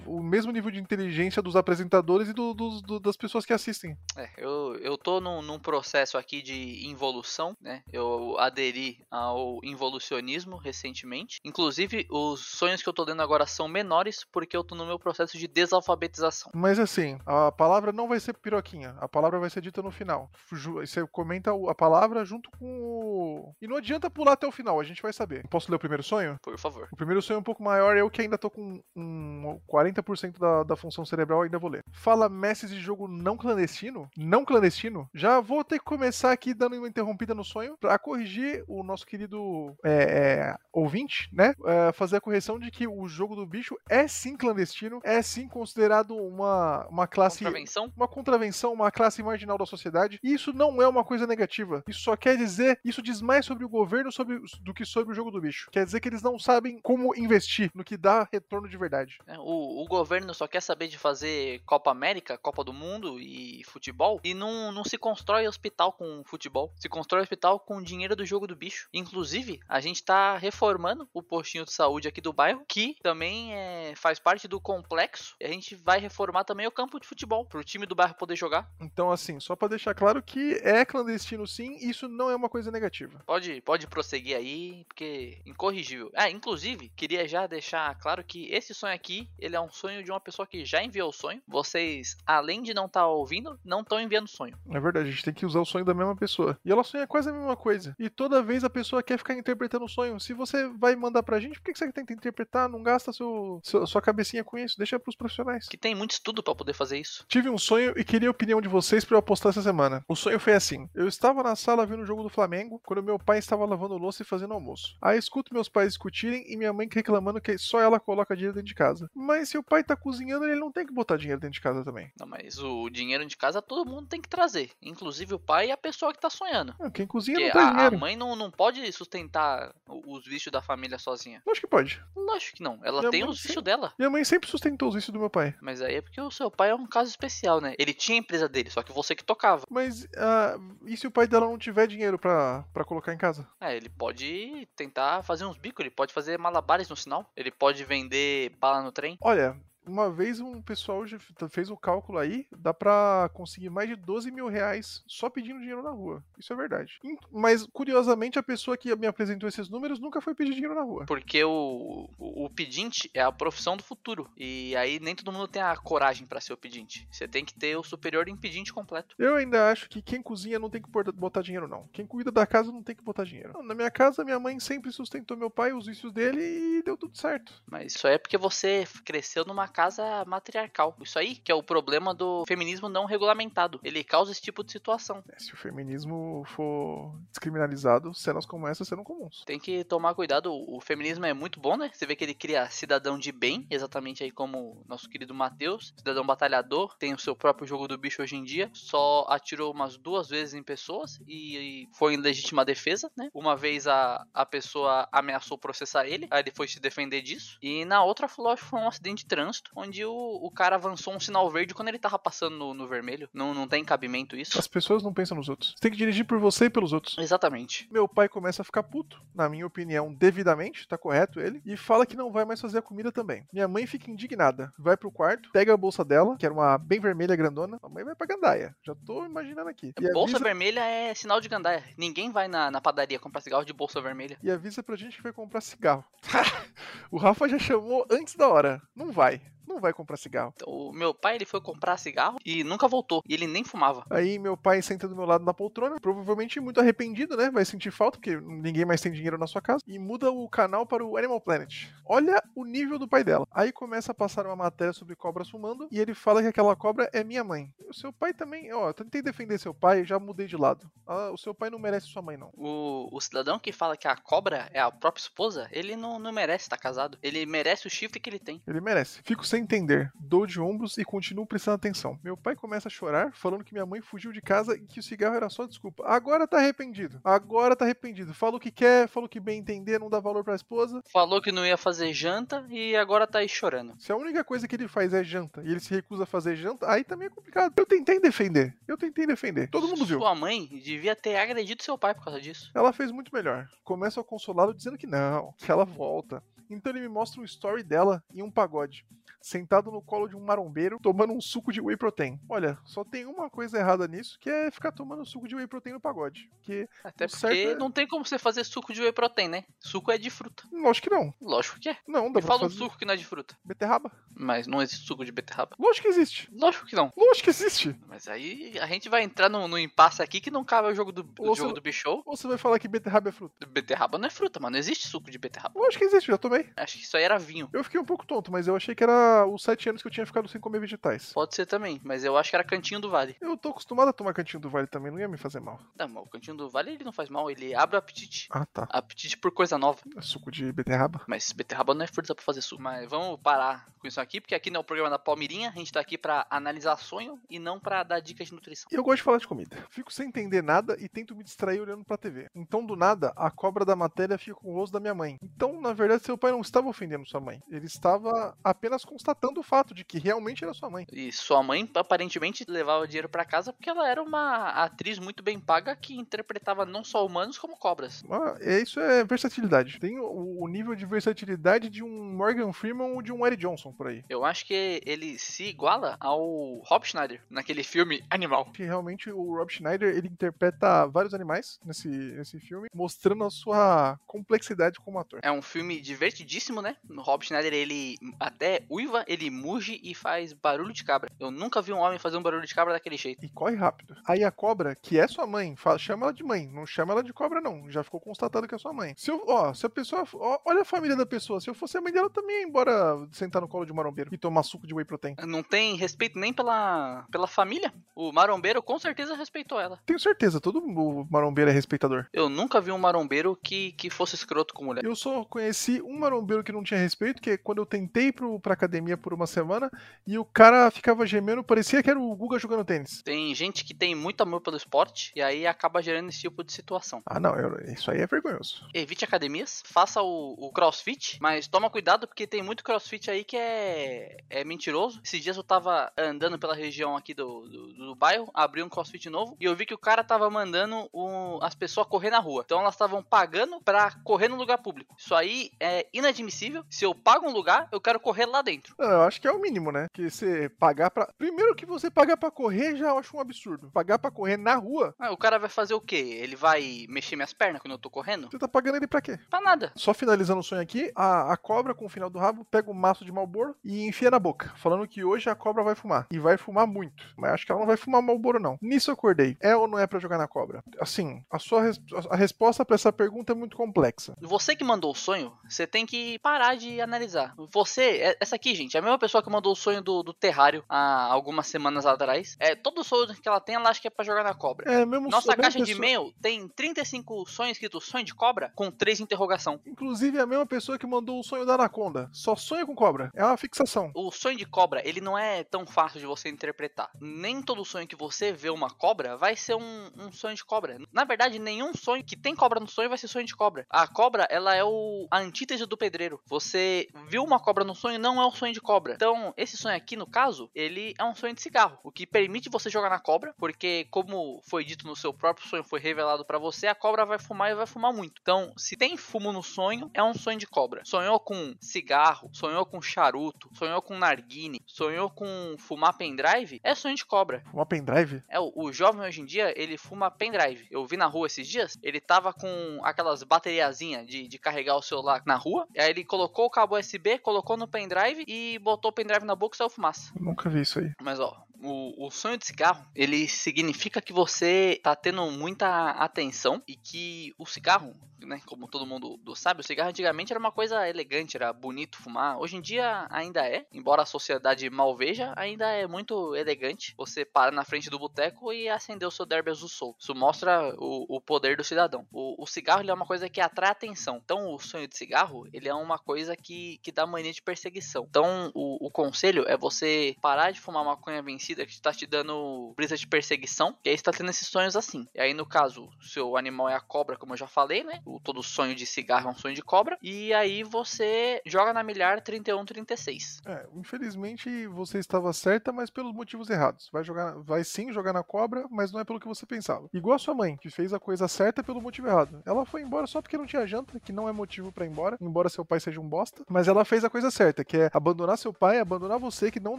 o, 0.06 0.22
mesmo 0.22 0.52
nível 0.52 0.70
de 0.70 0.78
inteligência 0.80 1.42
dos 1.42 1.56
apresentadores 1.56 2.28
e 2.28 2.32
do- 2.32 2.54
dos- 2.54 2.82
do- 2.82 3.00
das 3.00 3.16
pessoas 3.16 3.44
que 3.44 3.52
assistem. 3.52 3.96
É, 4.16 4.30
eu, 4.38 4.76
eu 4.80 4.96
tô 4.98 5.20
num, 5.20 5.42
num 5.42 5.58
processo 5.58 6.16
aqui 6.18 6.42
de 6.42 6.86
involução, 6.86 7.56
né? 7.60 7.82
Eu 7.92 8.36
aderi 8.38 9.04
ao 9.10 9.60
involucionismo 9.64 10.56
recentemente. 10.56 11.38
Inclusive, 11.44 11.95
os 12.10 12.40
sonhos 12.40 12.82
que 12.82 12.88
eu 12.88 12.92
tô 12.92 13.04
dando 13.04 13.22
agora 13.22 13.46
são 13.46 13.68
menores 13.68 14.24
porque 14.24 14.56
eu 14.56 14.64
tô 14.64 14.74
no 14.74 14.84
meu 14.84 14.98
processo 14.98 15.38
de 15.38 15.46
desalfabetização. 15.46 16.50
Mas 16.54 16.78
assim, 16.78 17.18
a 17.24 17.52
palavra 17.52 17.92
não 17.92 18.08
vai 18.08 18.20
ser 18.20 18.34
piroquinha, 18.34 18.96
a 18.98 19.08
palavra 19.08 19.38
vai 19.38 19.48
ser 19.48 19.60
dita 19.60 19.82
no 19.82 19.90
final. 19.90 20.30
Você 20.50 21.06
comenta 21.06 21.50
a 21.68 21.74
palavra 21.74 22.24
junto 22.24 22.50
com 22.50 22.66
o. 22.66 23.54
E 23.60 23.66
não 23.66 23.76
adianta 23.76 24.10
pular 24.10 24.32
até 24.32 24.46
o 24.46 24.52
final, 24.52 24.78
a 24.80 24.84
gente 24.84 25.02
vai 25.02 25.12
saber. 25.12 25.46
Posso 25.48 25.70
ler 25.70 25.76
o 25.76 25.80
primeiro 25.80 26.02
sonho? 26.02 26.36
Por 26.42 26.58
favor. 26.58 26.88
O 26.92 26.96
primeiro 26.96 27.22
sonho 27.22 27.36
é 27.36 27.40
um 27.40 27.44
pouco 27.44 27.62
maior, 27.62 27.96
eu 27.96 28.10
que 28.10 28.22
ainda 28.22 28.38
tô 28.38 28.50
com 28.50 28.82
um 28.94 29.60
40% 29.68 30.38
da, 30.38 30.62
da 30.62 30.76
função 30.76 31.04
cerebral, 31.04 31.42
ainda 31.42 31.58
vou 31.58 31.70
ler. 31.70 31.84
Fala 31.92 32.28
mestres 32.28 32.70
de 32.70 32.80
jogo 32.80 33.08
não 33.08 33.36
clandestino? 33.36 34.08
Não 34.16 34.44
clandestino? 34.44 35.08
Já 35.14 35.40
vou 35.40 35.64
ter 35.64 35.78
que 35.78 35.84
começar 35.84 36.32
aqui 36.32 36.54
dando 36.54 36.76
uma 36.76 36.88
interrompida 36.88 37.34
no 37.34 37.44
sonho 37.44 37.76
pra 37.78 37.98
corrigir 37.98 38.64
o 38.66 38.82
nosso 38.82 39.06
querido 39.06 39.76
é, 39.84 39.92
é, 39.92 40.56
ouvinte, 40.72 41.28
né? 41.32 41.54
É, 41.64 41.85
fazer 41.92 42.16
a 42.16 42.20
correção 42.20 42.58
de 42.58 42.70
que 42.70 42.86
o 42.86 43.06
jogo 43.08 43.34
do 43.34 43.46
bicho 43.46 43.76
é 43.88 44.06
sim 44.08 44.36
clandestino, 44.36 45.00
é 45.04 45.20
sim 45.22 45.48
considerado 45.48 46.16
uma, 46.16 46.86
uma 46.88 47.06
classe 47.06 47.38
Contravenção? 47.38 47.92
uma 47.96 48.08
contravenção, 48.08 48.72
uma 48.72 48.90
classe 48.90 49.22
marginal 49.22 49.58
da 49.58 49.66
sociedade. 49.66 50.18
E 50.22 50.32
isso 50.32 50.52
não 50.52 50.80
é 50.80 50.88
uma 50.88 51.04
coisa 51.04 51.26
negativa. 51.26 51.82
Isso 51.86 52.00
só 52.00 52.16
quer 52.16 52.36
dizer, 52.36 52.80
isso 52.84 53.02
diz 53.02 53.20
mais 53.20 53.44
sobre 53.46 53.64
o 53.64 53.68
governo 53.68 54.10
sobre, 54.12 54.40
do 54.60 54.74
que 54.74 54.84
sobre 54.84 55.12
o 55.12 55.14
jogo 55.14 55.30
do 55.30 55.40
bicho. 55.40 55.70
Quer 55.70 55.84
dizer 55.84 56.00
que 56.00 56.08
eles 56.08 56.22
não 56.22 56.38
sabem 56.38 56.80
como 56.80 57.14
investir 57.16 57.70
no 57.74 57.84
que 57.84 57.96
dá 57.96 58.28
retorno 58.32 58.68
de 58.68 58.76
verdade. 58.76 59.18
É, 59.26 59.38
O, 59.38 59.82
o 59.82 59.86
governo 59.86 60.32
só 60.34 60.46
quer 60.46 60.60
saber 60.60 60.88
de 60.88 60.98
fazer 60.98 61.60
Copa 61.64 61.90
América, 61.90 62.38
Copa 62.38 62.64
do 62.64 62.72
Mundo 62.72 63.18
e 63.20 63.62
futebol. 63.64 64.20
E 64.24 64.34
não, 64.34 64.72
não 64.72 64.84
se 64.84 64.98
constrói 64.98 65.46
hospital 65.46 65.92
com 65.92 66.22
futebol. 66.24 66.72
Se 66.76 66.88
constrói 66.88 67.22
hospital 67.22 67.60
com 67.60 67.82
dinheiro 67.82 68.16
do 68.16 68.24
jogo 68.24 68.46
do 68.46 68.56
bicho. 68.56 68.88
Inclusive, 68.92 69.60
a 69.68 69.80
gente 69.80 70.02
tá 70.04 70.36
reformando 70.36 71.08
o 71.12 71.22
postinho 71.22 71.64
de 71.64 71.72
saúde 71.76 72.08
aqui 72.08 72.20
do 72.20 72.32
bairro, 72.32 72.64
que 72.66 72.96
também 73.02 73.54
é, 73.54 73.94
faz 73.96 74.18
parte 74.18 74.48
do 74.48 74.60
complexo. 74.60 75.36
E 75.40 75.44
a 75.44 75.48
gente 75.48 75.74
vai 75.76 76.00
reformar 76.00 76.44
também 76.44 76.66
o 76.66 76.72
campo 76.72 76.98
de 76.98 77.06
futebol, 77.06 77.44
pro 77.44 77.64
time 77.64 77.86
do 77.86 77.94
bairro 77.94 78.14
poder 78.14 78.36
jogar. 78.36 78.68
Então, 78.80 79.10
assim, 79.10 79.38
só 79.40 79.54
pra 79.54 79.68
deixar 79.68 79.94
claro 79.94 80.22
que 80.22 80.54
é 80.62 80.84
clandestino 80.84 81.46
sim, 81.46 81.76
isso 81.80 82.08
não 82.08 82.30
é 82.30 82.36
uma 82.36 82.48
coisa 82.48 82.70
negativa. 82.70 83.22
Pode, 83.26 83.60
pode 83.60 83.86
prosseguir 83.86 84.36
aí, 84.36 84.84
porque 84.88 85.38
incorrigível. 85.46 86.10
Ah, 86.14 86.30
inclusive, 86.30 86.88
queria 86.96 87.28
já 87.28 87.46
deixar 87.46 87.94
claro 87.98 88.24
que 88.24 88.50
esse 88.52 88.74
sonho 88.74 88.94
aqui, 88.94 89.28
ele 89.38 89.56
é 89.56 89.60
um 89.60 89.70
sonho 89.70 90.02
de 90.02 90.10
uma 90.10 90.20
pessoa 90.20 90.46
que 90.46 90.64
já 90.64 90.82
enviou 90.82 91.10
o 91.10 91.12
sonho. 91.12 91.42
Vocês, 91.46 92.16
além 92.26 92.62
de 92.62 92.74
não 92.74 92.86
estar 92.86 93.06
ouvindo, 93.06 93.58
não 93.64 93.80
estão 93.80 94.00
enviando 94.00 94.28
sonho. 94.28 94.56
É 94.70 94.80
verdade, 94.80 95.08
a 95.08 95.10
gente 95.10 95.24
tem 95.24 95.34
que 95.34 95.46
usar 95.46 95.60
o 95.60 95.66
sonho 95.66 95.84
da 95.84 95.94
mesma 95.94 96.16
pessoa. 96.16 96.58
E 96.64 96.72
ela 96.72 96.82
sonha 96.84 97.06
quase 97.06 97.28
a 97.28 97.32
mesma 97.32 97.56
coisa. 97.56 97.94
E 97.98 98.08
toda 98.08 98.42
vez 98.42 98.64
a 98.64 98.70
pessoa 98.70 99.02
quer 99.02 99.18
ficar 99.18 99.34
interpretando 99.34 99.84
o 99.84 99.88
sonho. 99.88 100.18
Se 100.18 100.32
você 100.32 100.68
vai 100.68 100.96
mandar 100.96 101.22
pra 101.22 101.40
gente, 101.40 101.55
por 101.60 101.72
que 101.72 101.78
você 101.78 101.90
tenta 101.92 102.12
interpretar? 102.12 102.68
Não 102.68 102.82
gasta 102.82 103.12
seu, 103.12 103.60
seu- 103.62 103.86
sua 103.86 104.00
cabecinha 104.02 104.44
com 104.44 104.58
isso, 104.58 104.76
deixa 104.78 104.98
pros 104.98 105.16
profissionais. 105.16 105.68
Que 105.68 105.76
tem 105.76 105.94
muito 105.94 106.12
estudo 106.12 106.42
pra 106.42 106.54
poder 106.54 106.72
fazer 106.74 106.98
isso. 106.98 107.24
Tive 107.28 107.48
um 107.48 107.58
sonho 107.58 107.92
e 107.96 108.04
queria 108.04 108.28
a 108.28 108.30
opinião 108.30 108.60
de 108.60 108.68
vocês 108.68 109.04
pra 109.04 109.14
eu 109.16 109.18
apostar 109.18 109.50
essa 109.50 109.62
semana. 109.62 110.04
O 110.08 110.16
sonho 110.16 110.38
foi 110.40 110.54
assim: 110.54 110.88
eu 110.94 111.06
estava 111.08 111.42
na 111.42 111.56
sala 111.56 111.86
vendo 111.86 112.02
o 112.02 112.06
jogo 112.06 112.22
do 112.22 112.28
Flamengo 112.28 112.80
quando 112.84 113.02
meu 113.02 113.18
pai 113.18 113.38
estava 113.38 113.64
lavando 113.64 113.96
louça 113.96 114.22
e 114.22 114.26
fazendo 114.26 114.54
almoço. 114.54 114.96
Aí 115.02 115.18
escuto 115.18 115.52
meus 115.54 115.68
pais 115.68 115.88
discutirem 115.88 116.44
e 116.46 116.56
minha 116.56 116.72
mãe 116.72 116.88
reclamando 116.92 117.40
que 117.40 117.56
só 117.58 117.80
ela 117.80 117.98
coloca 118.00 118.34
dinheiro 118.36 118.54
dentro 118.54 118.68
de 118.68 118.74
casa. 118.74 119.10
Mas 119.14 119.48
se 119.48 119.58
o 119.58 119.62
pai 119.62 119.82
tá 119.84 119.96
cozinhando, 119.96 120.44
ele 120.44 120.58
não 120.60 120.70
tem 120.72 120.86
que 120.86 120.92
botar 120.92 121.16
dinheiro 121.16 121.40
dentro 121.40 121.54
de 121.54 121.60
casa 121.60 121.84
também. 121.84 122.10
Não, 122.18 122.26
mas 122.26 122.58
o 122.58 122.88
dinheiro 122.90 123.24
de 123.26 123.36
casa 123.36 123.60
todo 123.62 123.88
mundo 123.88 124.06
tem 124.08 124.20
que 124.20 124.28
trazer. 124.28 124.70
Inclusive 124.82 125.34
o 125.34 125.38
pai 125.38 125.68
e 125.68 125.72
a 125.72 125.76
pessoa 125.76 126.12
que 126.12 126.20
tá 126.20 126.30
sonhando. 126.30 126.74
Quem 126.92 127.06
cozinha 127.06 127.36
Porque 127.38 127.46
não 127.46 127.52
traz 127.52 127.66
a, 127.66 127.70
a 127.70 127.74
dinheiro. 127.74 127.98
mãe 127.98 128.16
não, 128.16 128.34
não 128.36 128.50
pode 128.50 128.90
sustentar 128.92 129.72
os 129.86 130.24
vícios 130.24 130.52
da 130.52 130.60
família 130.62 130.98
sozinha. 130.98 131.42
Acho 131.48 131.60
que 131.60 131.66
pode. 131.66 132.02
Lógico 132.14 132.56
que 132.56 132.62
não. 132.62 132.80
Ela 132.84 133.00
Minha 133.00 133.10
tem 133.10 133.20
mãe 133.20 133.30
os 133.30 133.36
vícios 133.36 133.54
sempre- 133.54 133.64
dela. 133.70 133.92
Minha 133.98 134.10
mãe 134.10 134.24
sempre 134.24 134.48
sustentou 134.50 134.88
os 134.88 134.94
vícios 134.94 135.12
do 135.12 135.18
meu 135.20 135.30
pai. 135.30 135.54
Mas 135.62 135.80
aí 135.80 135.94
é 135.96 136.00
porque 136.02 136.20
o 136.20 136.30
seu 136.30 136.50
pai 136.50 136.70
é 136.70 136.74
um 136.74 136.86
caso 136.86 137.08
especial, 137.08 137.60
né? 137.60 137.74
Ele 137.78 137.94
tinha 137.94 138.18
a 138.18 138.20
empresa 138.20 138.48
dele, 138.48 138.68
só 138.70 138.82
que 138.82 138.92
você 138.92 139.14
que 139.14 139.24
tocava. 139.24 139.64
Mas 139.70 140.06
ah, 140.16 140.56
e 140.84 140.96
se 140.96 141.06
o 141.06 141.10
pai 141.10 141.26
dela 141.26 141.46
não 141.46 141.56
tiver 141.58 141.86
dinheiro 141.86 142.18
pra, 142.18 142.64
pra 142.72 142.84
colocar 142.84 143.12
em 143.14 143.18
casa? 143.18 143.48
É, 143.60 143.76
ele 143.76 143.88
pode 143.88 144.66
tentar 144.76 145.22
fazer 145.22 145.44
uns 145.44 145.56
bicos, 145.56 145.80
ele 145.80 145.90
pode 145.94 146.12
fazer 146.12 146.38
malabares 146.38 146.88
no 146.88 146.96
sinal, 146.96 147.30
ele 147.36 147.50
pode 147.50 147.84
vender 147.84 148.50
bala 148.58 148.82
no 148.82 148.90
trem. 148.92 149.16
Olha, 149.20 149.56
uma 149.86 150.10
vez 150.10 150.40
um 150.40 150.60
pessoal 150.60 151.02
fez 151.48 151.70
o 151.70 151.76
cálculo 151.76 152.18
aí, 152.18 152.46
dá 152.56 152.74
pra 152.74 153.30
conseguir 153.32 153.70
mais 153.70 153.88
de 153.88 153.96
12 153.96 154.30
mil 154.30 154.48
reais 154.48 155.02
só 155.06 155.30
pedindo 155.30 155.60
dinheiro 155.60 155.82
na 155.82 155.90
rua. 155.90 156.22
Isso 156.38 156.52
é 156.52 156.56
verdade. 156.56 156.98
Mas, 157.32 157.66
curiosamente, 157.72 158.38
a 158.38 158.42
pessoa 158.42 158.76
que 158.76 158.94
me 158.96 159.06
apresentou 159.06 159.48
esses 159.48 159.68
números 159.68 159.98
nunca 159.98 160.20
foi 160.20 160.34
pedir 160.34 160.54
dinheiro 160.54 160.74
na 160.74 160.82
rua. 160.82 161.06
Porque 161.06 161.42
o, 161.44 162.08
o, 162.18 162.44
o 162.44 162.50
pedinte 162.50 163.10
é 163.14 163.22
a 163.22 163.32
profissão 163.32 163.76
do 163.76 163.82
futuro. 163.82 164.28
E 164.36 164.74
aí 164.76 164.98
nem 164.98 165.14
todo 165.14 165.32
mundo 165.32 165.48
tem 165.48 165.62
a 165.62 165.76
coragem 165.76 166.26
pra 166.26 166.40
ser 166.40 166.52
o 166.52 166.56
pedinte. 166.56 167.06
Você 167.10 167.28
tem 167.28 167.44
que 167.44 167.54
ter 167.54 167.76
o 167.76 167.84
superior 167.84 168.28
em 168.28 168.36
pedinte 168.36 168.72
completo. 168.72 169.14
Eu 169.18 169.36
ainda 169.36 169.70
acho 169.70 169.88
que 169.88 170.02
quem 170.02 170.22
cozinha 170.22 170.58
não 170.58 170.70
tem 170.70 170.82
que 170.82 170.90
botar 170.90 171.42
dinheiro, 171.42 171.68
não. 171.68 171.88
Quem 171.92 172.06
cuida 172.06 172.30
da 172.30 172.46
casa 172.46 172.72
não 172.72 172.82
tem 172.82 172.94
que 172.94 173.02
botar 173.02 173.24
dinheiro. 173.24 173.62
Na 173.62 173.74
minha 173.74 173.90
casa, 173.90 174.24
minha 174.24 174.38
mãe 174.38 174.58
sempre 174.58 174.90
sustentou 174.90 175.36
meu 175.36 175.50
pai, 175.50 175.72
os 175.72 175.86
vícios 175.86 176.12
dele 176.12 176.42
e 176.42 176.82
deu 176.82 176.96
tudo 176.96 177.16
certo. 177.16 177.52
Mas 177.70 177.94
isso 177.94 178.06
é 178.06 178.18
porque 178.18 178.38
você 178.38 178.86
cresceu 179.04 179.44
numa 179.44 179.68
casa 179.76 180.24
matriarcal. 180.24 180.96
Isso 181.02 181.18
aí 181.18 181.36
que 181.36 181.52
é 181.52 181.54
o 181.54 181.62
problema 181.62 182.14
do 182.14 182.44
feminismo 182.48 182.88
não 182.88 183.04
regulamentado. 183.04 183.78
Ele 183.84 184.02
causa 184.02 184.32
esse 184.32 184.40
tipo 184.40 184.64
de 184.64 184.72
situação. 184.72 185.22
É, 185.28 185.38
Se 185.38 185.52
o 185.52 185.56
feminismo 185.56 186.44
for 186.46 187.14
descriminalizado, 187.28 188.14
cenas 188.14 188.46
como 188.46 188.66
essa 188.66 188.86
serão 188.86 189.04
comuns. 189.04 189.44
Tem 189.44 189.58
que 189.58 189.84
tomar 189.84 190.14
cuidado. 190.14 190.50
O 190.50 190.80
feminismo 190.80 191.26
é 191.26 191.34
muito 191.34 191.60
bom, 191.60 191.76
né? 191.76 191.90
Você 191.92 192.06
vê 192.06 192.16
que 192.16 192.24
ele 192.24 192.32
cria 192.32 192.70
cidadão 192.70 193.18
de 193.18 193.30
bem, 193.30 193.66
exatamente 193.70 194.24
aí 194.24 194.30
como 194.30 194.82
nosso 194.88 195.10
querido 195.10 195.34
Matheus, 195.34 195.92
cidadão 195.94 196.24
batalhador, 196.24 196.96
tem 196.98 197.12
o 197.12 197.18
seu 197.18 197.36
próprio 197.36 197.66
jogo 197.66 197.86
do 197.86 197.98
bicho 197.98 198.22
hoje 198.22 198.36
em 198.36 198.44
dia. 198.44 198.70
Só 198.72 199.26
atirou 199.28 199.74
umas 199.74 199.98
duas 199.98 200.30
vezes 200.30 200.54
em 200.54 200.62
pessoas 200.62 201.20
e, 201.28 201.86
foi 201.92 202.14
em 202.14 202.16
legítima 202.16 202.64
defesa, 202.64 203.10
né? 203.14 203.28
Uma 203.34 203.54
vez 203.54 203.86
a, 203.86 204.26
a 204.32 204.46
pessoa 204.46 205.06
ameaçou 205.12 205.58
processar 205.58 206.06
ele, 206.06 206.26
aí 206.30 206.40
ele 206.40 206.52
foi 206.54 206.66
se 206.66 206.80
defender 206.80 207.20
disso. 207.20 207.58
E 207.60 207.84
na 207.84 208.02
outra, 208.02 208.28
falou, 208.28 208.52
acho 208.52 208.62
que 208.62 208.70
foi 208.70 208.80
um 208.80 208.88
acidente 208.88 209.22
de 209.22 209.26
trânsito, 209.26 209.65
onde 209.74 210.04
o, 210.04 210.12
o 210.12 210.50
cara 210.50 210.76
avançou 210.76 211.14
um 211.14 211.20
sinal 211.20 211.50
verde 211.50 211.74
quando 211.74 211.88
ele 211.88 211.98
tava 211.98 212.18
passando 212.18 212.56
no, 212.56 212.74
no 212.74 212.86
vermelho. 212.86 213.28
Não, 213.32 213.54
não 213.54 213.68
tem 213.68 213.84
cabimento 213.84 214.36
isso. 214.36 214.58
As 214.58 214.68
pessoas 214.68 215.02
não 215.02 215.12
pensam 215.12 215.36
nos 215.36 215.48
outros. 215.48 215.70
Você 215.70 215.80
tem 215.80 215.90
que 215.90 215.96
dirigir 215.96 216.24
por 216.24 216.38
você 216.38 216.66
e 216.66 216.70
pelos 216.70 216.92
outros. 216.92 217.16
Exatamente. 217.18 217.88
Meu 217.90 218.08
pai 218.08 218.28
começa 218.28 218.62
a 218.62 218.64
ficar 218.64 218.82
puto, 218.82 219.20
na 219.34 219.48
minha 219.48 219.66
opinião, 219.66 220.12
devidamente, 220.12 220.86
tá 220.86 220.96
correto 220.98 221.40
ele, 221.40 221.60
e 221.64 221.76
fala 221.76 222.06
que 222.06 222.16
não 222.16 222.32
vai 222.32 222.44
mais 222.44 222.60
fazer 222.60 222.78
a 222.78 222.82
comida 222.82 223.10
também. 223.12 223.46
Minha 223.52 223.68
mãe 223.68 223.86
fica 223.86 224.10
indignada, 224.10 224.72
vai 224.78 224.96
pro 224.96 225.10
quarto, 225.10 225.50
pega 225.52 225.72
a 225.72 225.76
bolsa 225.76 226.04
dela, 226.04 226.36
que 226.38 226.44
era 226.44 226.54
uma 226.54 226.78
bem 226.78 227.00
vermelha 227.00 227.36
grandona, 227.36 227.78
a 227.82 227.88
mãe 227.88 228.04
vai 228.04 228.14
pra 228.14 228.26
gandaia. 228.26 228.74
Já 228.84 228.94
tô 228.94 229.24
imaginando 229.24 229.68
aqui. 229.68 229.92
E 229.98 230.12
bolsa 230.12 230.36
avisa, 230.36 230.44
vermelha 230.44 230.80
é 230.80 231.14
sinal 231.14 231.40
de 231.40 231.48
gandaia. 231.48 231.84
Ninguém 231.96 232.30
vai 232.30 232.48
na, 232.48 232.70
na 232.70 232.80
padaria 232.80 233.18
comprar 233.18 233.40
cigarro 233.40 233.64
de 233.64 233.72
bolsa 233.72 234.00
vermelha. 234.00 234.38
e 234.42 234.50
avisa 234.50 234.82
pra 234.82 234.96
gente 234.96 235.16
que 235.16 235.22
vai 235.22 235.32
comprar 235.32 235.60
cigarro. 235.60 236.04
o 237.10 237.16
Rafa 237.16 237.48
já 237.48 237.58
chamou 237.58 238.06
antes 238.10 238.34
da 238.34 238.48
hora. 238.48 238.82
Não 238.94 239.12
vai. 239.12 239.40
Não 239.66 239.80
vai 239.80 239.92
comprar 239.92 240.16
cigarro. 240.16 240.52
Então, 240.56 240.68
O 240.68 240.92
meu 240.92 241.14
pai 241.14 241.36
ele 241.36 241.44
foi 241.44 241.60
comprar 241.60 241.96
cigarro 241.96 242.38
e 242.44 242.62
nunca 242.62 242.86
voltou. 242.88 243.22
E 243.28 243.34
ele 243.34 243.46
nem 243.46 243.64
fumava. 243.64 244.04
Aí 244.10 244.38
meu 244.38 244.56
pai 244.56 244.80
senta 244.82 245.08
do 245.08 245.16
meu 245.16 245.24
lado 245.24 245.44
na 245.44 245.54
poltrona, 245.54 246.00
provavelmente 246.00 246.60
muito 246.60 246.80
arrependido, 246.80 247.36
né? 247.36 247.50
Vai 247.50 247.64
sentir 247.64 247.90
falta, 247.90 248.18
porque 248.18 248.36
ninguém 248.36 248.84
mais 248.84 249.00
tem 249.00 249.12
dinheiro 249.12 249.38
na 249.38 249.46
sua 249.46 249.60
casa. 249.60 249.82
E 249.86 249.98
muda 249.98 250.30
o 250.30 250.48
canal 250.48 250.86
para 250.86 251.04
o 251.04 251.16
Animal 251.16 251.40
Planet. 251.40 251.86
Olha 252.08 252.42
o 252.54 252.64
nível 252.64 252.98
do 252.98 253.08
pai 253.08 253.24
dela. 253.24 253.46
Aí 253.50 253.72
começa 253.72 254.12
a 254.12 254.14
passar 254.14 254.46
uma 254.46 254.56
matéria 254.56 254.92
sobre 254.92 255.16
cobras 255.16 255.48
fumando, 255.48 255.88
e 255.90 255.98
ele 255.98 256.14
fala 256.14 256.40
que 256.40 256.48
aquela 256.48 256.76
cobra 256.76 257.10
é 257.12 257.24
minha 257.24 257.42
mãe. 257.42 257.72
O 257.88 257.94
seu 257.94 258.12
pai 258.12 258.32
também, 258.32 258.72
ó, 258.72 258.88
eu 258.88 258.94
tentei 258.94 259.22
defender 259.22 259.58
seu 259.58 259.74
pai, 259.74 260.04
já 260.04 260.18
mudei 260.18 260.46
de 260.46 260.56
lado. 260.56 260.90
Ah, 261.06 261.30
o 261.30 261.36
seu 261.36 261.54
pai 261.54 261.70
não 261.70 261.78
merece 261.78 262.06
sua 262.06 262.22
mãe, 262.22 262.36
não. 262.36 262.50
O, 262.56 263.08
o 263.12 263.20
cidadão 263.20 263.58
que 263.58 263.72
fala 263.72 263.96
que 263.96 264.06
a 264.06 264.16
cobra 264.16 264.68
é 264.72 264.80
a 264.80 264.90
própria 264.90 265.20
esposa, 265.20 265.68
ele 265.72 265.96
não, 265.96 266.18
não 266.18 266.32
merece 266.32 266.64
estar 266.64 266.76
casado. 266.76 267.18
Ele 267.22 267.44
merece 267.46 267.86
o 267.86 267.90
chifre 267.90 268.20
que 268.20 268.30
ele 268.30 268.38
tem. 268.38 268.62
Ele 268.66 268.80
merece. 268.80 269.20
Fico 269.24 269.46
sem 269.46 269.62
entender. 269.62 270.12
Dou 270.14 270.46
de 270.46 270.60
ombros 270.60 270.98
e 270.98 271.04
continuo 271.04 271.46
prestando 271.46 271.76
atenção. 271.76 272.18
Meu 272.22 272.36
pai 272.36 272.54
começa 272.54 272.88
a 272.88 272.90
chorar, 272.90 273.32
falando 273.34 273.64
que 273.64 273.72
minha 273.72 273.86
mãe 273.86 274.00
fugiu 274.00 274.32
de 274.32 274.40
casa 274.40 274.76
e 274.76 274.86
que 274.86 275.00
o 275.00 275.02
cigarro 275.02 275.36
era 275.36 275.48
só 275.48 275.66
desculpa. 275.66 276.04
Agora 276.06 276.46
tá 276.46 276.58
arrependido. 276.58 277.20
Agora 277.24 277.74
tá 277.74 277.84
arrependido. 277.84 278.34
Fala 278.34 278.56
o 278.56 278.60
que 278.60 278.70
quer, 278.70 279.08
fala 279.08 279.26
o 279.26 279.28
que 279.28 279.40
bem 279.40 279.58
entender, 279.58 279.98
não 279.98 280.10
dá 280.10 280.20
valor 280.20 280.44
pra 280.44 280.54
esposa. 280.54 281.02
Falou 281.12 281.40
que 281.40 281.50
não 281.50 281.64
ia 281.64 281.76
fazer 281.76 281.95
janta 282.12 282.64
e 282.70 282.96
agora 282.96 283.26
tá 283.26 283.38
aí 283.40 283.48
chorando. 283.48 283.94
Se 283.98 284.12
a 284.12 284.16
única 284.16 284.44
coisa 284.44 284.66
que 284.66 284.76
ele 284.76 284.88
faz 284.88 285.12
é 285.12 285.22
janta 285.22 285.62
e 285.64 285.70
ele 285.70 285.80
se 285.80 285.94
recusa 285.94 286.24
a 286.24 286.26
fazer 286.26 286.56
janta, 286.56 286.90
aí 286.90 287.04
também 287.04 287.26
é 287.26 287.30
complicado. 287.30 287.72
Eu 287.76 287.86
tentei 287.86 288.20
defender. 288.20 288.76
Eu 288.86 288.96
tentei 288.96 289.26
defender. 289.26 289.68
Todo 289.70 289.88
mundo 289.88 290.04
viu. 290.04 290.18
Sua 290.18 290.34
mãe 290.34 290.66
devia 290.66 291.14
ter 291.16 291.36
agredido 291.36 291.82
seu 291.82 291.96
pai 291.96 292.14
por 292.14 292.24
causa 292.24 292.40
disso. 292.40 292.70
Ela 292.74 292.92
fez 292.92 293.10
muito 293.10 293.34
melhor. 293.34 293.68
Começa 293.84 294.20
a 294.20 294.24
consolá-lo 294.24 294.74
dizendo 294.74 294.98
que 294.98 295.06
não, 295.06 295.54
que 295.58 295.70
ela 295.70 295.84
volta. 295.84 296.42
Então 296.68 296.92
ele 296.92 297.00
me 297.00 297.08
mostra 297.08 297.40
um 297.40 297.44
story 297.44 297.82
dela 297.82 298.22
em 298.32 298.42
um 298.42 298.50
pagode. 298.50 299.04
Sentado 299.40 299.92
no 299.92 300.02
colo 300.02 300.26
de 300.28 300.34
um 300.36 300.40
marombeiro, 300.40 300.98
tomando 301.00 301.32
um 301.32 301.40
suco 301.40 301.72
de 301.72 301.80
whey 301.80 301.96
protein. 301.96 302.40
Olha, 302.48 302.76
só 302.84 303.04
tem 303.04 303.26
uma 303.26 303.48
coisa 303.48 303.78
errada 303.78 304.08
nisso, 304.08 304.36
que 304.40 304.50
é 304.50 304.70
ficar 304.72 304.90
tomando 304.90 305.24
suco 305.24 305.46
de 305.46 305.54
whey 305.54 305.66
protein 305.68 305.92
no 305.92 306.00
pagode. 306.00 306.50
Que, 306.62 306.88
Até 307.04 307.26
porque 307.28 307.40
certo 307.40 307.56
é- 307.56 307.74
não 307.76 307.90
tem 307.90 308.06
como 308.08 308.24
você 308.26 308.38
fazer 308.38 308.64
suco 308.64 308.92
de 308.92 309.00
whey 309.00 309.12
protein, 309.12 309.46
né? 309.48 309.64
Suco 309.78 310.10
é 310.10 310.18
de 310.18 310.30
fruta. 310.30 310.64
lógico 310.72 311.08
que 311.08 311.14
não. 311.14 311.32
Lógico 311.40 311.78
que 311.78 311.88
é. 311.90 311.96
Não, 312.08 312.22
dá 312.24 312.26
Me 312.26 312.32
pra 312.32 312.42
fala 312.42 312.60
um 312.60 312.62
fazer 312.68 312.74
suco 312.78 312.98
que 312.98 313.04
não 313.04 313.14
é 313.14 313.16
de 313.16 313.24
fruta. 313.24 313.56
beterraba. 313.64 314.10
Mas 314.34 314.66
não 314.66 314.82
existe 314.82 315.06
suco 315.06 315.24
de 315.24 315.30
beterraba. 315.30 315.76
Lógico 315.78 316.02
que 316.08 316.12
existe. 316.12 316.48
Lógico 316.52 316.86
que 316.86 316.96
não. 316.96 317.12
Lógico 317.16 317.44
que 317.44 317.50
existe. 317.50 317.96
Mas 318.08 318.26
aí 318.26 318.76
a 318.80 318.86
gente 318.86 319.08
vai 319.08 319.22
entrar 319.22 319.48
no, 319.48 319.68
no 319.68 319.78
impasse 319.78 320.22
aqui 320.22 320.40
que 320.40 320.50
não 320.50 320.64
cabe 320.64 320.88
ao 320.88 320.94
jogo 320.94 321.12
do, 321.12 321.28
Ou 321.38 321.54
jogo 321.54 321.68
se- 321.70 321.74
do 321.74 321.80
bichou. 321.80 322.22
Ou 322.26 322.36
você 322.36 322.48
vai 322.48 322.58
falar 322.58 322.78
que 322.80 322.88
beterraba 322.88 323.28
é 323.28 323.32
fruta? 323.32 323.66
Beterraba 323.66 324.18
não 324.18 324.26
é 324.26 324.30
fruta, 324.30 324.58
mano. 324.58 324.72
Não 324.72 324.78
existe 324.78 325.06
suco 325.08 325.30
de 325.30 325.38
beterraba. 325.38 325.78
Lógico 325.78 325.98
que 326.00 326.04
existe, 326.04 326.26
já 326.26 326.36
tomei. 326.38 326.55
Acho 326.76 326.96
que 326.96 327.04
isso 327.04 327.16
aí 327.16 327.22
era 327.22 327.38
vinho. 327.38 327.68
Eu 327.72 327.84
fiquei 327.84 328.00
um 328.00 328.04
pouco 328.04 328.26
tonto, 328.26 328.50
mas 328.50 328.66
eu 328.66 328.76
achei 328.76 328.94
que 328.94 329.02
era 329.02 329.46
os 329.46 329.62
sete 329.62 329.88
anos 329.88 330.02
que 330.02 330.08
eu 330.08 330.12
tinha 330.12 330.26
ficado 330.26 330.48
sem 330.48 330.60
comer 330.60 330.80
vegetais. 330.80 331.32
Pode 331.32 331.54
ser 331.54 331.66
também, 331.66 332.00
mas 332.04 332.24
eu 332.24 332.36
acho 332.36 332.50
que 332.50 332.56
era 332.56 332.64
cantinho 332.64 333.00
do 333.00 333.10
vale. 333.10 333.36
Eu 333.40 333.56
tô 333.56 333.70
acostumado 333.70 334.08
a 334.08 334.12
tomar 334.12 334.32
cantinho 334.32 334.60
do 334.60 334.70
vale 334.70 334.86
também, 334.86 335.10
não 335.10 335.18
ia 335.18 335.28
me 335.28 335.36
fazer 335.36 335.60
mal. 335.60 335.80
Não, 335.98 336.08
mas 336.08 336.22
o 336.24 336.28
cantinho 336.28 336.56
do 336.56 336.68
vale 336.68 336.92
ele 336.92 337.04
não 337.04 337.12
faz 337.12 337.28
mal, 337.28 337.50
ele 337.50 337.74
abre 337.74 337.96
o 337.96 337.98
apetite. 337.98 338.48
Ah, 338.50 338.66
tá. 338.66 338.86
Apetite 338.90 339.36
por 339.36 339.50
coisa 339.50 339.76
nova. 339.78 339.98
Suco 340.20 340.50
de 340.50 340.72
beterraba. 340.72 341.22
Mas 341.26 341.52
beterraba 341.52 341.94
não 341.94 342.04
é 342.04 342.06
fruta 342.06 342.34
pra 342.34 342.44
fazer 342.44 342.62
suco. 342.62 342.82
Mas 342.82 343.08
vamos 343.08 343.38
parar 343.40 343.86
com 343.98 344.06
isso 344.06 344.20
aqui, 344.20 344.40
porque 344.40 344.54
aqui 344.54 344.70
não 344.70 344.78
é 344.78 344.80
o 344.80 344.84
programa 344.84 345.10
da 345.10 345.18
Palmeirinha. 345.18 345.70
A 345.70 345.78
gente 345.78 345.92
tá 345.92 346.00
aqui 346.00 346.16
pra 346.16 346.46
analisar 346.50 346.96
sonho 346.96 347.40
e 347.50 347.58
não 347.58 347.78
pra 347.78 348.02
dar 348.02 348.20
dicas 348.20 348.48
de 348.48 348.54
nutrição. 348.54 348.88
Eu 348.90 349.02
gosto 349.02 349.18
de 349.18 349.22
falar 349.22 349.38
de 349.38 349.46
comida. 349.46 349.76
Fico 349.90 350.12
sem 350.12 350.28
entender 350.28 350.62
nada 350.62 350.96
e 350.98 351.08
tento 351.08 351.34
me 351.34 351.44
distrair 351.44 351.80
olhando 351.80 352.04
pra 352.04 352.16
TV. 352.16 352.48
Então, 352.54 352.84
do 352.84 352.96
nada, 352.96 353.32
a 353.36 353.50
cobra 353.50 353.84
da 353.84 353.96
matéria 353.96 354.38
fica 354.38 354.56
com 354.56 354.70
o 354.70 354.74
rosto 354.74 354.92
da 354.92 355.00
minha 355.00 355.14
mãe. 355.14 355.38
Então, 355.42 355.80
na 355.80 355.92
verdade, 355.92 356.24
seu 356.24 356.38
pai 356.38 356.45
não 356.52 356.60
estava 356.60 356.88
ofendendo 356.88 357.26
sua 357.26 357.40
mãe. 357.40 357.60
Ele 357.68 357.86
estava 357.86 358.56
apenas 358.62 359.04
constatando 359.04 359.60
o 359.60 359.62
fato 359.62 359.94
de 359.94 360.04
que 360.04 360.18
realmente 360.18 360.64
era 360.64 360.74
sua 360.74 360.90
mãe. 360.90 361.06
E 361.12 361.32
sua 361.32 361.62
mãe 361.62 361.88
aparentemente 361.94 362.64
levava 362.68 363.06
dinheiro 363.06 363.28
pra 363.28 363.44
casa 363.44 363.72
porque 363.72 363.88
ela 363.90 364.08
era 364.08 364.22
uma 364.22 364.68
atriz 364.84 365.18
muito 365.18 365.42
bem 365.42 365.58
paga 365.60 365.94
que 365.96 366.14
interpretava 366.16 366.84
não 366.84 367.04
só 367.04 367.24
humanos 367.24 367.58
como 367.58 367.76
cobras. 367.76 368.22
Ah, 368.30 368.56
é- 368.60 368.80
isso 368.80 369.00
é 369.00 369.24
versatilidade. 369.24 369.98
Tem 369.98 370.18
o, 370.18 370.62
o 370.62 370.68
nível 370.68 370.94
de 370.94 371.06
versatilidade 371.06 371.88
de 371.88 372.02
um 372.02 372.34
Morgan 372.34 372.72
Freeman 372.72 373.12
ou 373.14 373.22
de 373.22 373.32
um 373.32 373.46
Eric 373.46 373.60
Johnson 373.62 373.92
por 373.92 374.06
aí. 374.08 374.24
Eu 374.28 374.44
acho 374.44 374.66
que 374.66 375.00
ele 375.04 375.38
se 375.38 375.64
iguala 375.64 376.16
ao 376.20 376.80
Rob 376.84 377.04
Schneider 377.04 377.42
naquele 377.50 377.82
filme 377.82 378.22
Animal. 378.30 378.66
Que 378.72 378.84
realmente 378.84 379.30
o 379.30 379.54
Rob 379.56 379.70
Schneider 379.72 380.14
ele 380.16 380.28
interpreta 380.28 381.06
vários 381.06 381.34
animais 381.34 381.78
nesse, 381.84 382.08
nesse 382.08 382.58
filme, 382.60 382.88
mostrando 382.94 383.44
a 383.44 383.50
sua 383.50 384.18
complexidade 384.26 384.98
como 385.00 385.18
ator. 385.18 385.40
É 385.42 385.50
um 385.50 385.62
filme 385.62 386.00
divertidíssimo, 386.36 386.82
né? 386.82 386.96
O 387.08 387.20
Rob 387.20 387.44
Schneider, 387.44 387.72
ele 387.72 388.16
até 388.38 388.84
uiva, 388.90 389.24
ele 389.26 389.50
muge 389.50 390.00
e 390.02 390.14
faz 390.14 390.52
barulho 390.52 390.92
de 390.92 391.04
cabra. 391.04 391.30
Eu 391.40 391.50
nunca 391.50 391.80
vi 391.80 391.92
um 391.92 391.98
homem 391.98 392.18
fazer 392.18 392.36
um 392.36 392.42
barulho 392.42 392.66
de 392.66 392.74
cabra 392.74 392.92
daquele 392.92 393.16
jeito. 393.16 393.44
E 393.44 393.48
corre 393.48 393.76
rápido. 393.76 394.16
Aí 394.26 394.44
a 394.44 394.50
cobra, 394.50 394.94
que 394.94 395.18
é 395.18 395.26
sua 395.26 395.46
mãe, 395.46 395.74
fala, 395.76 395.98
chama 395.98 396.26
ela 396.26 396.34
de 396.34 396.44
mãe, 396.44 396.68
não 396.68 396.86
chama 396.86 397.12
ela 397.12 397.22
de 397.22 397.32
cobra, 397.32 397.60
não. 397.60 397.90
Já 397.90 398.02
ficou 398.02 398.20
constatado 398.20 398.68
que 398.68 398.74
é 398.74 398.78
sua 398.78 398.92
mãe. 398.92 399.14
Se 399.16 399.30
eu, 399.30 399.42
ó, 399.48 399.72
se 399.72 399.86
a 399.86 399.88
pessoa. 399.88 400.26
ó, 400.34 400.58
olha 400.64 400.82
a 400.82 400.84
família 400.84 401.16
da 401.16 401.26
pessoa. 401.26 401.60
Se 401.60 401.70
eu 401.70 401.74
fosse 401.74 401.96
a 401.96 402.00
mãe 402.00 402.12
dela, 402.12 402.28
também 402.28 402.60
ia 402.60 402.66
embora 402.66 403.26
sentar 403.32 403.62
no 403.62 403.68
colo 403.68 403.86
de 403.86 403.92
um 403.92 403.96
marombeiro 403.96 404.30
e 404.32 404.38
tomar 404.38 404.62
suco 404.62 404.86
de 404.86 404.94
whey 404.94 405.04
protein. 405.04 405.36
Não 405.46 405.62
tem 405.62 405.96
respeito 405.96 406.38
nem 406.38 406.52
pela, 406.52 407.26
pela 407.30 407.46
família. 407.46 407.92
O 408.14 408.32
marombeiro 408.32 408.82
com 408.82 408.98
certeza 408.98 409.34
respeitou 409.34 409.80
ela. 409.80 410.00
Tenho 410.04 410.18
certeza, 410.18 410.60
todo 410.60 410.82
marombeiro 411.30 411.70
é 411.70 411.74
respeitador. 411.74 412.26
Eu 412.32 412.48
nunca 412.48 412.80
vi 412.80 412.90
um 412.90 412.98
marombeiro 412.98 413.58
que, 413.62 413.92
que 413.92 414.10
fosse 414.10 414.34
escroto 414.34 414.74
com 414.74 414.84
mulher. 414.84 415.04
Eu 415.04 415.14
só 415.14 415.44
conheci 415.44 416.00
uma 416.02 416.25
marombeiro 416.26 416.62
que 416.64 416.72
não 416.72 416.82
tinha 416.82 416.98
respeito, 417.00 417.40
que 417.40 417.50
é 417.50 417.56
quando 417.56 417.78
eu 417.78 417.86
tentei 417.86 418.32
pro, 418.32 418.58
pra 418.60 418.74
academia 418.74 419.16
por 419.16 419.32
uma 419.32 419.46
semana 419.46 419.90
e 420.26 420.36
o 420.38 420.44
cara 420.44 420.90
ficava 420.90 421.26
gemendo, 421.26 421.62
parecia 421.64 422.02
que 422.02 422.10
era 422.10 422.18
o 422.18 422.34
Guga 422.34 422.58
jogando 422.58 422.84
tênis. 422.84 423.22
Tem 423.22 423.54
gente 423.54 423.84
que 423.84 423.94
tem 423.94 424.14
muito 424.14 424.40
amor 424.42 424.60
pelo 424.60 424.76
esporte 424.76 425.32
e 425.34 425.40
aí 425.42 425.66
acaba 425.66 426.02
gerando 426.02 426.28
esse 426.28 426.40
tipo 426.40 426.62
de 426.64 426.72
situação. 426.72 427.22
Ah, 427.26 427.38
não, 427.40 427.54
eu- 427.54 427.78
isso 427.92 428.10
aí 428.10 428.20
é 428.20 428.26
vergonhoso. 428.26 428.86
Evite 428.92 429.24
academias, 429.24 429.82
faça 429.86 430.20
o, 430.22 430.54
o 430.58 430.72
crossfit, 430.72 431.38
mas 431.40 431.66
toma 431.68 431.88
cuidado 431.90 432.26
porque 432.26 432.46
tem 432.46 432.62
muito 432.62 432.82
crossfit 432.84 433.30
aí 433.30 433.44
que 433.44 433.56
é, 433.56 434.36
é 434.50 434.64
mentiroso. 434.64 435.20
Esses 435.24 435.40
dias 435.42 435.56
eu 435.56 435.62
tava 435.64 436.12
andando 436.18 436.58
pela 436.58 436.74
região 436.74 437.16
aqui 437.16 437.32
do, 437.34 437.68
do, 437.68 437.92
do 437.94 438.14
bairro, 438.14 438.50
abri 438.52 438.82
um 438.82 438.88
crossfit 438.88 439.30
novo 439.30 439.56
e 439.60 439.64
eu 439.64 439.74
vi 439.76 439.86
que 439.86 439.94
o 439.94 439.98
cara 439.98 440.24
tava 440.24 440.50
mandando 440.50 441.08
o- 441.12 441.58
as 441.62 441.74
pessoas 441.74 442.06
correr 442.06 442.30
na 442.30 442.38
rua. 442.38 442.62
Então 442.64 442.80
elas 442.80 442.94
estavam 442.94 443.22
pagando 443.22 443.80
pra 443.82 444.10
correr 444.24 444.48
no 444.48 444.56
lugar 444.56 444.78
público. 444.78 445.14
Isso 445.18 445.34
aí 445.34 445.70
é 445.80 446.06
inadmissível. 446.18 446.84
Se 446.90 447.04
eu 447.04 447.14
pago 447.14 447.46
um 447.48 447.52
lugar, 447.52 447.88
eu 447.92 448.00
quero 448.00 448.20
correr 448.20 448.46
lá 448.46 448.62
dentro. 448.62 448.94
Não, 448.98 449.08
eu 449.10 449.22
acho 449.22 449.40
que 449.40 449.46
é 449.48 449.52
o 449.52 449.60
mínimo, 449.60 449.90
né? 449.92 450.06
Que 450.12 450.30
você 450.30 450.68
pagar 450.68 451.10
pra. 451.10 451.28
Primeiro 451.38 451.74
que 451.74 451.86
você 451.86 452.10
pagar 452.10 452.36
pra 452.36 452.50
correr 452.50 452.96
já 452.96 453.08
eu 453.08 453.18
acho 453.18 453.36
um 453.36 453.40
absurdo. 453.40 453.90
Pagar 453.92 454.18
pra 454.18 454.30
correr 454.30 454.56
na 454.56 454.74
rua, 454.74 455.14
Ah, 455.18 455.30
o 455.32 455.36
cara 455.36 455.58
vai 455.58 455.68
fazer 455.68 455.94
o 455.94 456.00
quê? 456.00 456.16
Ele 456.16 456.56
vai 456.56 457.06
mexer 457.08 457.36
minhas 457.36 457.52
pernas 457.52 457.80
quando 457.80 457.92
eu 457.92 457.98
tô 457.98 458.10
correndo? 458.10 458.48
você 458.50 458.58
tá 458.58 458.68
pagando 458.68 458.96
ele 458.96 459.06
pra 459.06 459.20
quê? 459.20 459.38
Pra 459.50 459.60
nada. 459.60 459.92
Só 459.96 460.12
finalizando 460.14 460.60
o 460.60 460.64
sonho 460.64 460.80
aqui, 460.82 461.10
a, 461.14 461.52
a 461.52 461.56
cobra 461.56 461.94
com 461.94 462.06
o 462.06 462.08
final 462.08 462.30
do 462.30 462.38
rabo 462.38 462.64
pega 462.64 462.90
o 462.90 462.94
maço 462.94 463.24
de 463.24 463.32
Malboro 463.32 463.74
e 463.84 464.06
enfia 464.06 464.30
na 464.30 464.38
boca, 464.38 464.72
falando 464.76 465.06
que 465.06 465.24
hoje 465.24 465.48
a 465.50 465.54
cobra 465.54 465.82
vai 465.82 465.94
fumar. 465.94 466.26
E 466.30 466.38
vai 466.38 466.56
fumar 466.56 466.86
muito. 466.86 467.24
Mas 467.36 467.52
acho 467.52 467.66
que 467.66 467.72
ela 467.72 467.80
não 467.80 467.86
vai 467.86 467.96
fumar 467.96 468.22
Malboro, 468.22 468.58
não. 468.60 468.78
Nisso 468.80 469.10
eu 469.10 469.14
acordei. 469.14 469.56
É 469.60 469.74
ou 469.76 469.86
não 469.88 469.98
é 469.98 470.06
pra 470.06 470.18
jogar 470.18 470.38
na 470.38 470.46
cobra? 470.48 470.82
Assim, 471.00 471.42
a 471.50 471.58
sua 471.58 471.82
res- 471.82 472.00
a 472.30 472.36
resposta 472.36 472.84
pra 472.84 472.94
essa 472.94 473.12
pergunta 473.12 473.52
é 473.52 473.54
muito 473.54 473.76
complexa. 473.76 474.34
Você 474.40 474.74
que 474.76 474.84
mandou 474.84 475.10
o 475.12 475.14
sonho, 475.14 475.52
você 475.68 475.86
tem 475.86 476.05
que 476.06 476.38
parar 476.38 476.76
de 476.76 477.00
analisar. 477.00 477.54
Você, 477.70 478.02
é- 478.02 478.36
essa 478.40 478.56
aqui, 478.56 478.74
gente, 478.74 478.96
é 478.96 479.00
a 479.00 479.02
mesma 479.02 479.18
pessoa 479.18 479.42
que 479.42 479.50
mandou 479.50 479.72
o 479.72 479.76
sonho 479.76 480.02
do, 480.02 480.22
do 480.22 480.32
terrário 480.32 480.84
há 480.88 481.26
algumas 481.32 481.66
semanas 481.66 482.06
atrás. 482.06 482.56
É, 482.58 482.74
todo 482.74 483.04
sonho 483.04 483.26
que 483.34 483.48
ela 483.48 483.60
tem, 483.60 483.74
ela 483.74 483.90
acha 483.90 484.00
que 484.00 484.06
é 484.08 484.10
pra 484.10 484.24
jogar 484.24 484.44
na 484.44 484.54
cobra. 484.54 484.90
É, 484.90 485.04
mesmo 485.04 485.28
Nossa 485.28 485.56
caixa 485.56 485.80
de 485.80 485.92
e-mail 485.92 486.32
tem 486.40 486.68
35 486.68 487.46
sonhos 487.46 487.72
escritos 487.72 488.04
sonho 488.04 488.24
de 488.24 488.34
cobra 488.34 488.72
com 488.74 488.90
três 488.90 489.20
interrogação. 489.20 489.80
Inclusive, 489.86 490.38
é 490.38 490.40
a 490.40 490.46
mesma 490.46 490.66
pessoa 490.66 490.98
que 490.98 491.06
mandou 491.06 491.40
o 491.40 491.42
sonho 491.42 491.66
da 491.66 491.74
Anaconda. 491.74 492.28
Só 492.32 492.54
sonha 492.56 492.86
com 492.86 492.94
cobra. 492.94 493.30
É 493.34 493.44
uma 493.44 493.56
fixação. 493.56 494.10
O 494.14 494.30
sonho 494.30 494.56
de 494.56 494.64
cobra, 494.66 495.06
ele 495.06 495.20
não 495.20 495.36
é 495.36 495.64
tão 495.64 495.86
fácil 495.86 496.20
de 496.20 496.26
você 496.26 496.48
interpretar. 496.48 497.10
Nem 497.20 497.62
todo 497.62 497.84
sonho 497.84 498.06
que 498.06 498.16
você 498.16 498.52
vê 498.52 498.70
uma 498.70 498.90
cobra 498.90 499.36
vai 499.36 499.56
ser 499.56 499.74
um, 499.74 500.10
um 500.16 500.32
sonho 500.32 500.54
de 500.54 500.64
cobra. 500.64 500.98
Na 501.12 501.24
verdade, 501.24 501.58
nenhum 501.58 501.92
sonho 501.94 502.24
que 502.24 502.36
tem 502.36 502.54
cobra 502.54 502.80
no 502.80 502.88
sonho 502.88 503.08
vai 503.08 503.18
ser 503.18 503.28
sonho 503.28 503.46
de 503.46 503.54
cobra. 503.56 503.86
A 503.90 504.06
cobra, 504.06 504.46
ela 504.50 504.74
é 504.74 504.84
o, 504.84 505.26
a 505.30 505.38
antítese 505.38 505.86
do 505.86 505.95
pedreiro. 505.96 506.40
Você 506.46 507.08
viu 507.28 507.42
uma 507.42 507.60
cobra 507.60 507.84
no 507.84 507.94
sonho, 507.94 508.18
não 508.18 508.40
é 508.40 508.46
um 508.46 508.50
sonho 508.50 508.72
de 508.72 508.80
cobra. 508.80 509.14
Então, 509.14 509.52
esse 509.56 509.76
sonho 509.76 509.96
aqui, 509.96 510.16
no 510.16 510.26
caso, 510.26 510.70
ele 510.74 511.14
é 511.18 511.24
um 511.24 511.34
sonho 511.34 511.54
de 511.54 511.62
cigarro. 511.62 511.98
O 512.02 512.10
que 512.10 512.26
permite 512.26 512.68
você 512.68 512.90
jogar 512.90 513.10
na 513.10 513.18
cobra, 513.18 513.54
porque, 513.58 514.06
como 514.10 514.60
foi 514.68 514.84
dito 514.84 515.06
no 515.06 515.16
seu 515.16 515.32
próprio 515.32 515.68
sonho, 515.68 515.84
foi 515.84 516.00
revelado 516.00 516.44
pra 516.44 516.58
você, 516.58 516.86
a 516.86 516.94
cobra 516.94 517.24
vai 517.24 517.38
fumar 517.38 517.70
e 517.70 517.74
vai 517.74 517.86
fumar 517.86 518.12
muito. 518.12 518.40
Então, 518.40 518.72
se 518.76 518.96
tem 518.96 519.16
fumo 519.16 519.52
no 519.52 519.62
sonho, 519.62 520.10
é 520.14 520.22
um 520.22 520.34
sonho 520.34 520.58
de 520.58 520.66
cobra. 520.66 521.02
Sonhou 521.04 521.38
com 521.40 521.74
cigarro, 521.80 522.50
sonhou 522.52 522.84
com 522.84 523.00
charuto, 523.00 523.70
sonhou 523.74 524.02
com 524.02 524.16
narguine, 524.16 524.82
sonhou 524.86 525.30
com 525.30 525.76
fumar 525.78 526.16
pendrive, 526.16 526.80
é 526.82 526.94
sonho 526.94 527.14
de 527.14 527.24
cobra. 527.24 527.62
Uma 527.72 527.86
pendrive? 527.86 528.42
É, 528.48 528.58
o, 528.58 528.72
o 528.74 528.92
jovem 528.92 529.26
hoje 529.26 529.40
em 529.40 529.46
dia, 529.46 529.72
ele 529.80 529.96
fuma 529.96 530.30
pendrive. 530.30 530.86
Eu 530.90 531.06
vi 531.06 531.16
na 531.16 531.26
rua 531.26 531.46
esses 531.46 531.66
dias, 531.66 531.98
ele 532.02 532.20
tava 532.20 532.52
com 532.52 533.00
aquelas 533.02 533.42
bateriazinhas 533.42 534.26
de, 534.26 534.48
de 534.48 534.58
carregar 534.58 534.96
o 534.96 535.02
celular 535.02 535.42
na 535.46 535.56
rua. 535.56 535.85
Aí 535.96 536.10
ele 536.10 536.24
colocou 536.24 536.66
o 536.66 536.70
cabo 536.70 536.98
USB, 536.98 537.38
colocou 537.38 537.76
no 537.76 537.88
pendrive 537.88 538.44
e 538.46 538.78
botou 538.78 539.10
o 539.10 539.14
pendrive 539.14 539.44
na 539.44 539.54
boca 539.54 539.74
e 539.74 539.78
saiu 539.78 539.90
fumaça. 539.90 540.32
Eu 540.36 540.44
nunca 540.44 540.68
vi 540.68 540.80
isso 540.80 540.98
aí. 540.98 541.12
Mas 541.20 541.40
ó, 541.40 541.66
o, 541.82 542.26
o 542.26 542.30
sonho 542.30 542.58
de 542.58 542.66
cigarro, 542.66 543.04
ele 543.14 543.48
significa 543.48 544.20
que 544.20 544.32
você 544.32 545.00
tá 545.02 545.14
tendo 545.14 545.50
muita 545.50 546.10
atenção 546.10 546.82
e 546.86 546.96
que 546.96 547.52
o 547.58 547.66
cigarro, 547.66 548.14
né, 548.40 548.60
como 548.66 548.88
todo 548.88 549.06
mundo 549.06 549.36
do- 549.38 549.54
sabe, 549.56 549.80
o 549.80 549.84
cigarro 549.84 550.10
antigamente 550.10 550.52
era 550.52 550.60
uma 550.60 550.72
coisa 550.72 551.08
elegante, 551.08 551.56
era 551.56 551.72
bonito 551.72 552.18
fumar. 552.18 552.58
Hoje 552.58 552.76
em 552.76 552.80
dia 552.80 553.26
ainda 553.30 553.66
é, 553.66 553.86
embora 553.92 554.22
a 554.22 554.26
sociedade 554.26 554.88
mal 554.90 555.16
veja, 555.16 555.52
ainda 555.56 555.86
é 555.90 556.06
muito 556.06 556.54
elegante 556.54 557.14
você 557.16 557.44
parar 557.44 557.72
na 557.72 557.84
frente 557.84 558.10
do 558.10 558.18
boteco 558.18 558.72
e 558.72 558.88
acender 558.88 559.26
o 559.26 559.30
seu 559.30 559.46
derby 559.46 559.70
azul 559.70 559.88
sol. 559.88 560.16
Isso 560.18 560.34
mostra 560.34 560.94
o, 560.98 561.36
o 561.36 561.40
poder 561.40 561.76
do 561.76 561.84
cidadão. 561.84 562.26
O, 562.32 562.62
o 562.62 562.66
cigarro 562.66 563.08
é 563.08 563.12
uma 563.14 563.26
coisa 563.26 563.48
que 563.48 563.60
atrai 563.60 563.90
atenção. 563.90 564.40
Então 564.44 564.72
o 564.74 564.78
sonho 564.78 565.08
de 565.08 565.16
cigarro, 565.16 565.66
ele 565.72 565.88
é 565.88 565.94
uma 565.94 566.18
coisa 566.18 566.56
que, 566.56 566.98
que 566.98 567.12
dá 567.12 567.26
mania 567.26 567.52
de 567.52 567.62
perseguição. 567.62 568.26
Então 568.28 568.70
o, 568.74 569.06
o 569.06 569.10
conselho 569.10 569.64
é 569.66 569.76
você 569.76 570.34
parar 570.40 570.70
de 570.70 570.80
fumar 570.80 571.04
maconha 571.04 571.42
vencida 571.42 571.86
que 571.86 571.92
está 571.92 572.12
te 572.12 572.26
dando 572.26 572.92
brisa 572.96 573.16
de 573.16 573.26
perseguição, 573.26 573.96
e 574.04 574.10
aí 574.10 574.16
você 574.16 574.22
tá 574.22 574.32
tendo 574.32 574.50
esses 574.50 574.68
sonhos 574.68 574.96
assim. 574.96 575.26
E 575.34 575.40
aí 575.40 575.54
no 575.54 575.66
caso, 575.66 576.08
seu 576.20 576.56
animal 576.56 576.88
é 576.88 576.94
a 576.94 577.00
cobra, 577.00 577.36
como 577.36 577.52
eu 577.52 577.56
já 577.56 577.66
falei, 577.66 578.02
né? 578.04 578.20
O, 578.26 578.40
todo 578.40 578.62
sonho 578.62 578.94
de 578.94 579.06
cigarro 579.06 579.48
é 579.48 579.52
um 579.52 579.54
sonho 579.54 579.74
de 579.74 579.82
cobra. 579.82 580.18
E 580.20 580.52
aí 580.52 580.82
você 580.82 581.62
joga 581.64 581.92
na 581.92 582.02
milhar 582.02 582.42
31-36. 582.42 583.60
É, 583.64 583.86
infelizmente 583.94 584.86
você 584.88 585.18
estava 585.18 585.52
certa, 585.52 585.92
mas 585.92 586.10
pelos 586.10 586.34
motivos 586.34 586.68
errados. 586.68 587.08
Vai 587.12 587.22
jogar, 587.22 587.52
vai 587.62 587.84
sim 587.84 588.12
jogar 588.12 588.32
na 588.32 588.42
cobra, 588.42 588.86
mas 588.90 589.12
não 589.12 589.20
é 589.20 589.24
pelo 589.24 589.38
que 589.38 589.46
você 589.46 589.64
pensava. 589.64 590.08
Igual 590.12 590.34
a 590.34 590.38
sua 590.38 590.54
mãe, 590.54 590.76
que 590.76 590.90
fez 590.90 591.12
a 591.12 591.20
coisa 591.20 591.46
certa 591.46 591.84
pelo 591.84 592.02
motivo 592.02 592.26
errado. 592.26 592.62
Ela 592.66 592.84
foi 592.84 593.02
embora 593.02 593.26
só 593.26 593.40
porque 593.40 593.56
não 593.56 593.66
tinha 593.66 593.86
janta, 593.86 594.18
que 594.18 594.32
não 594.32 594.48
é 594.48 594.52
motivo 594.52 594.90
pra 594.90 595.06
ir 595.06 595.10
embora, 595.10 595.38
embora 595.40 595.68
seu 595.68 595.84
pai 595.84 596.00
seja 596.00 596.20
um 596.20 596.28
bosta. 596.28 596.64
Mas 596.68 596.88
ela 596.88 597.04
fez 597.04 597.24
a 597.24 597.30
coisa 597.30 597.50
certa, 597.50 597.84
que 597.84 597.96
é 597.96 598.10
abandonar 598.12 598.58
seu 598.58 598.72
pai, 598.72 598.98
abandonar 598.98 599.38
você, 599.38 599.70
que 599.70 599.78
não 599.78 599.98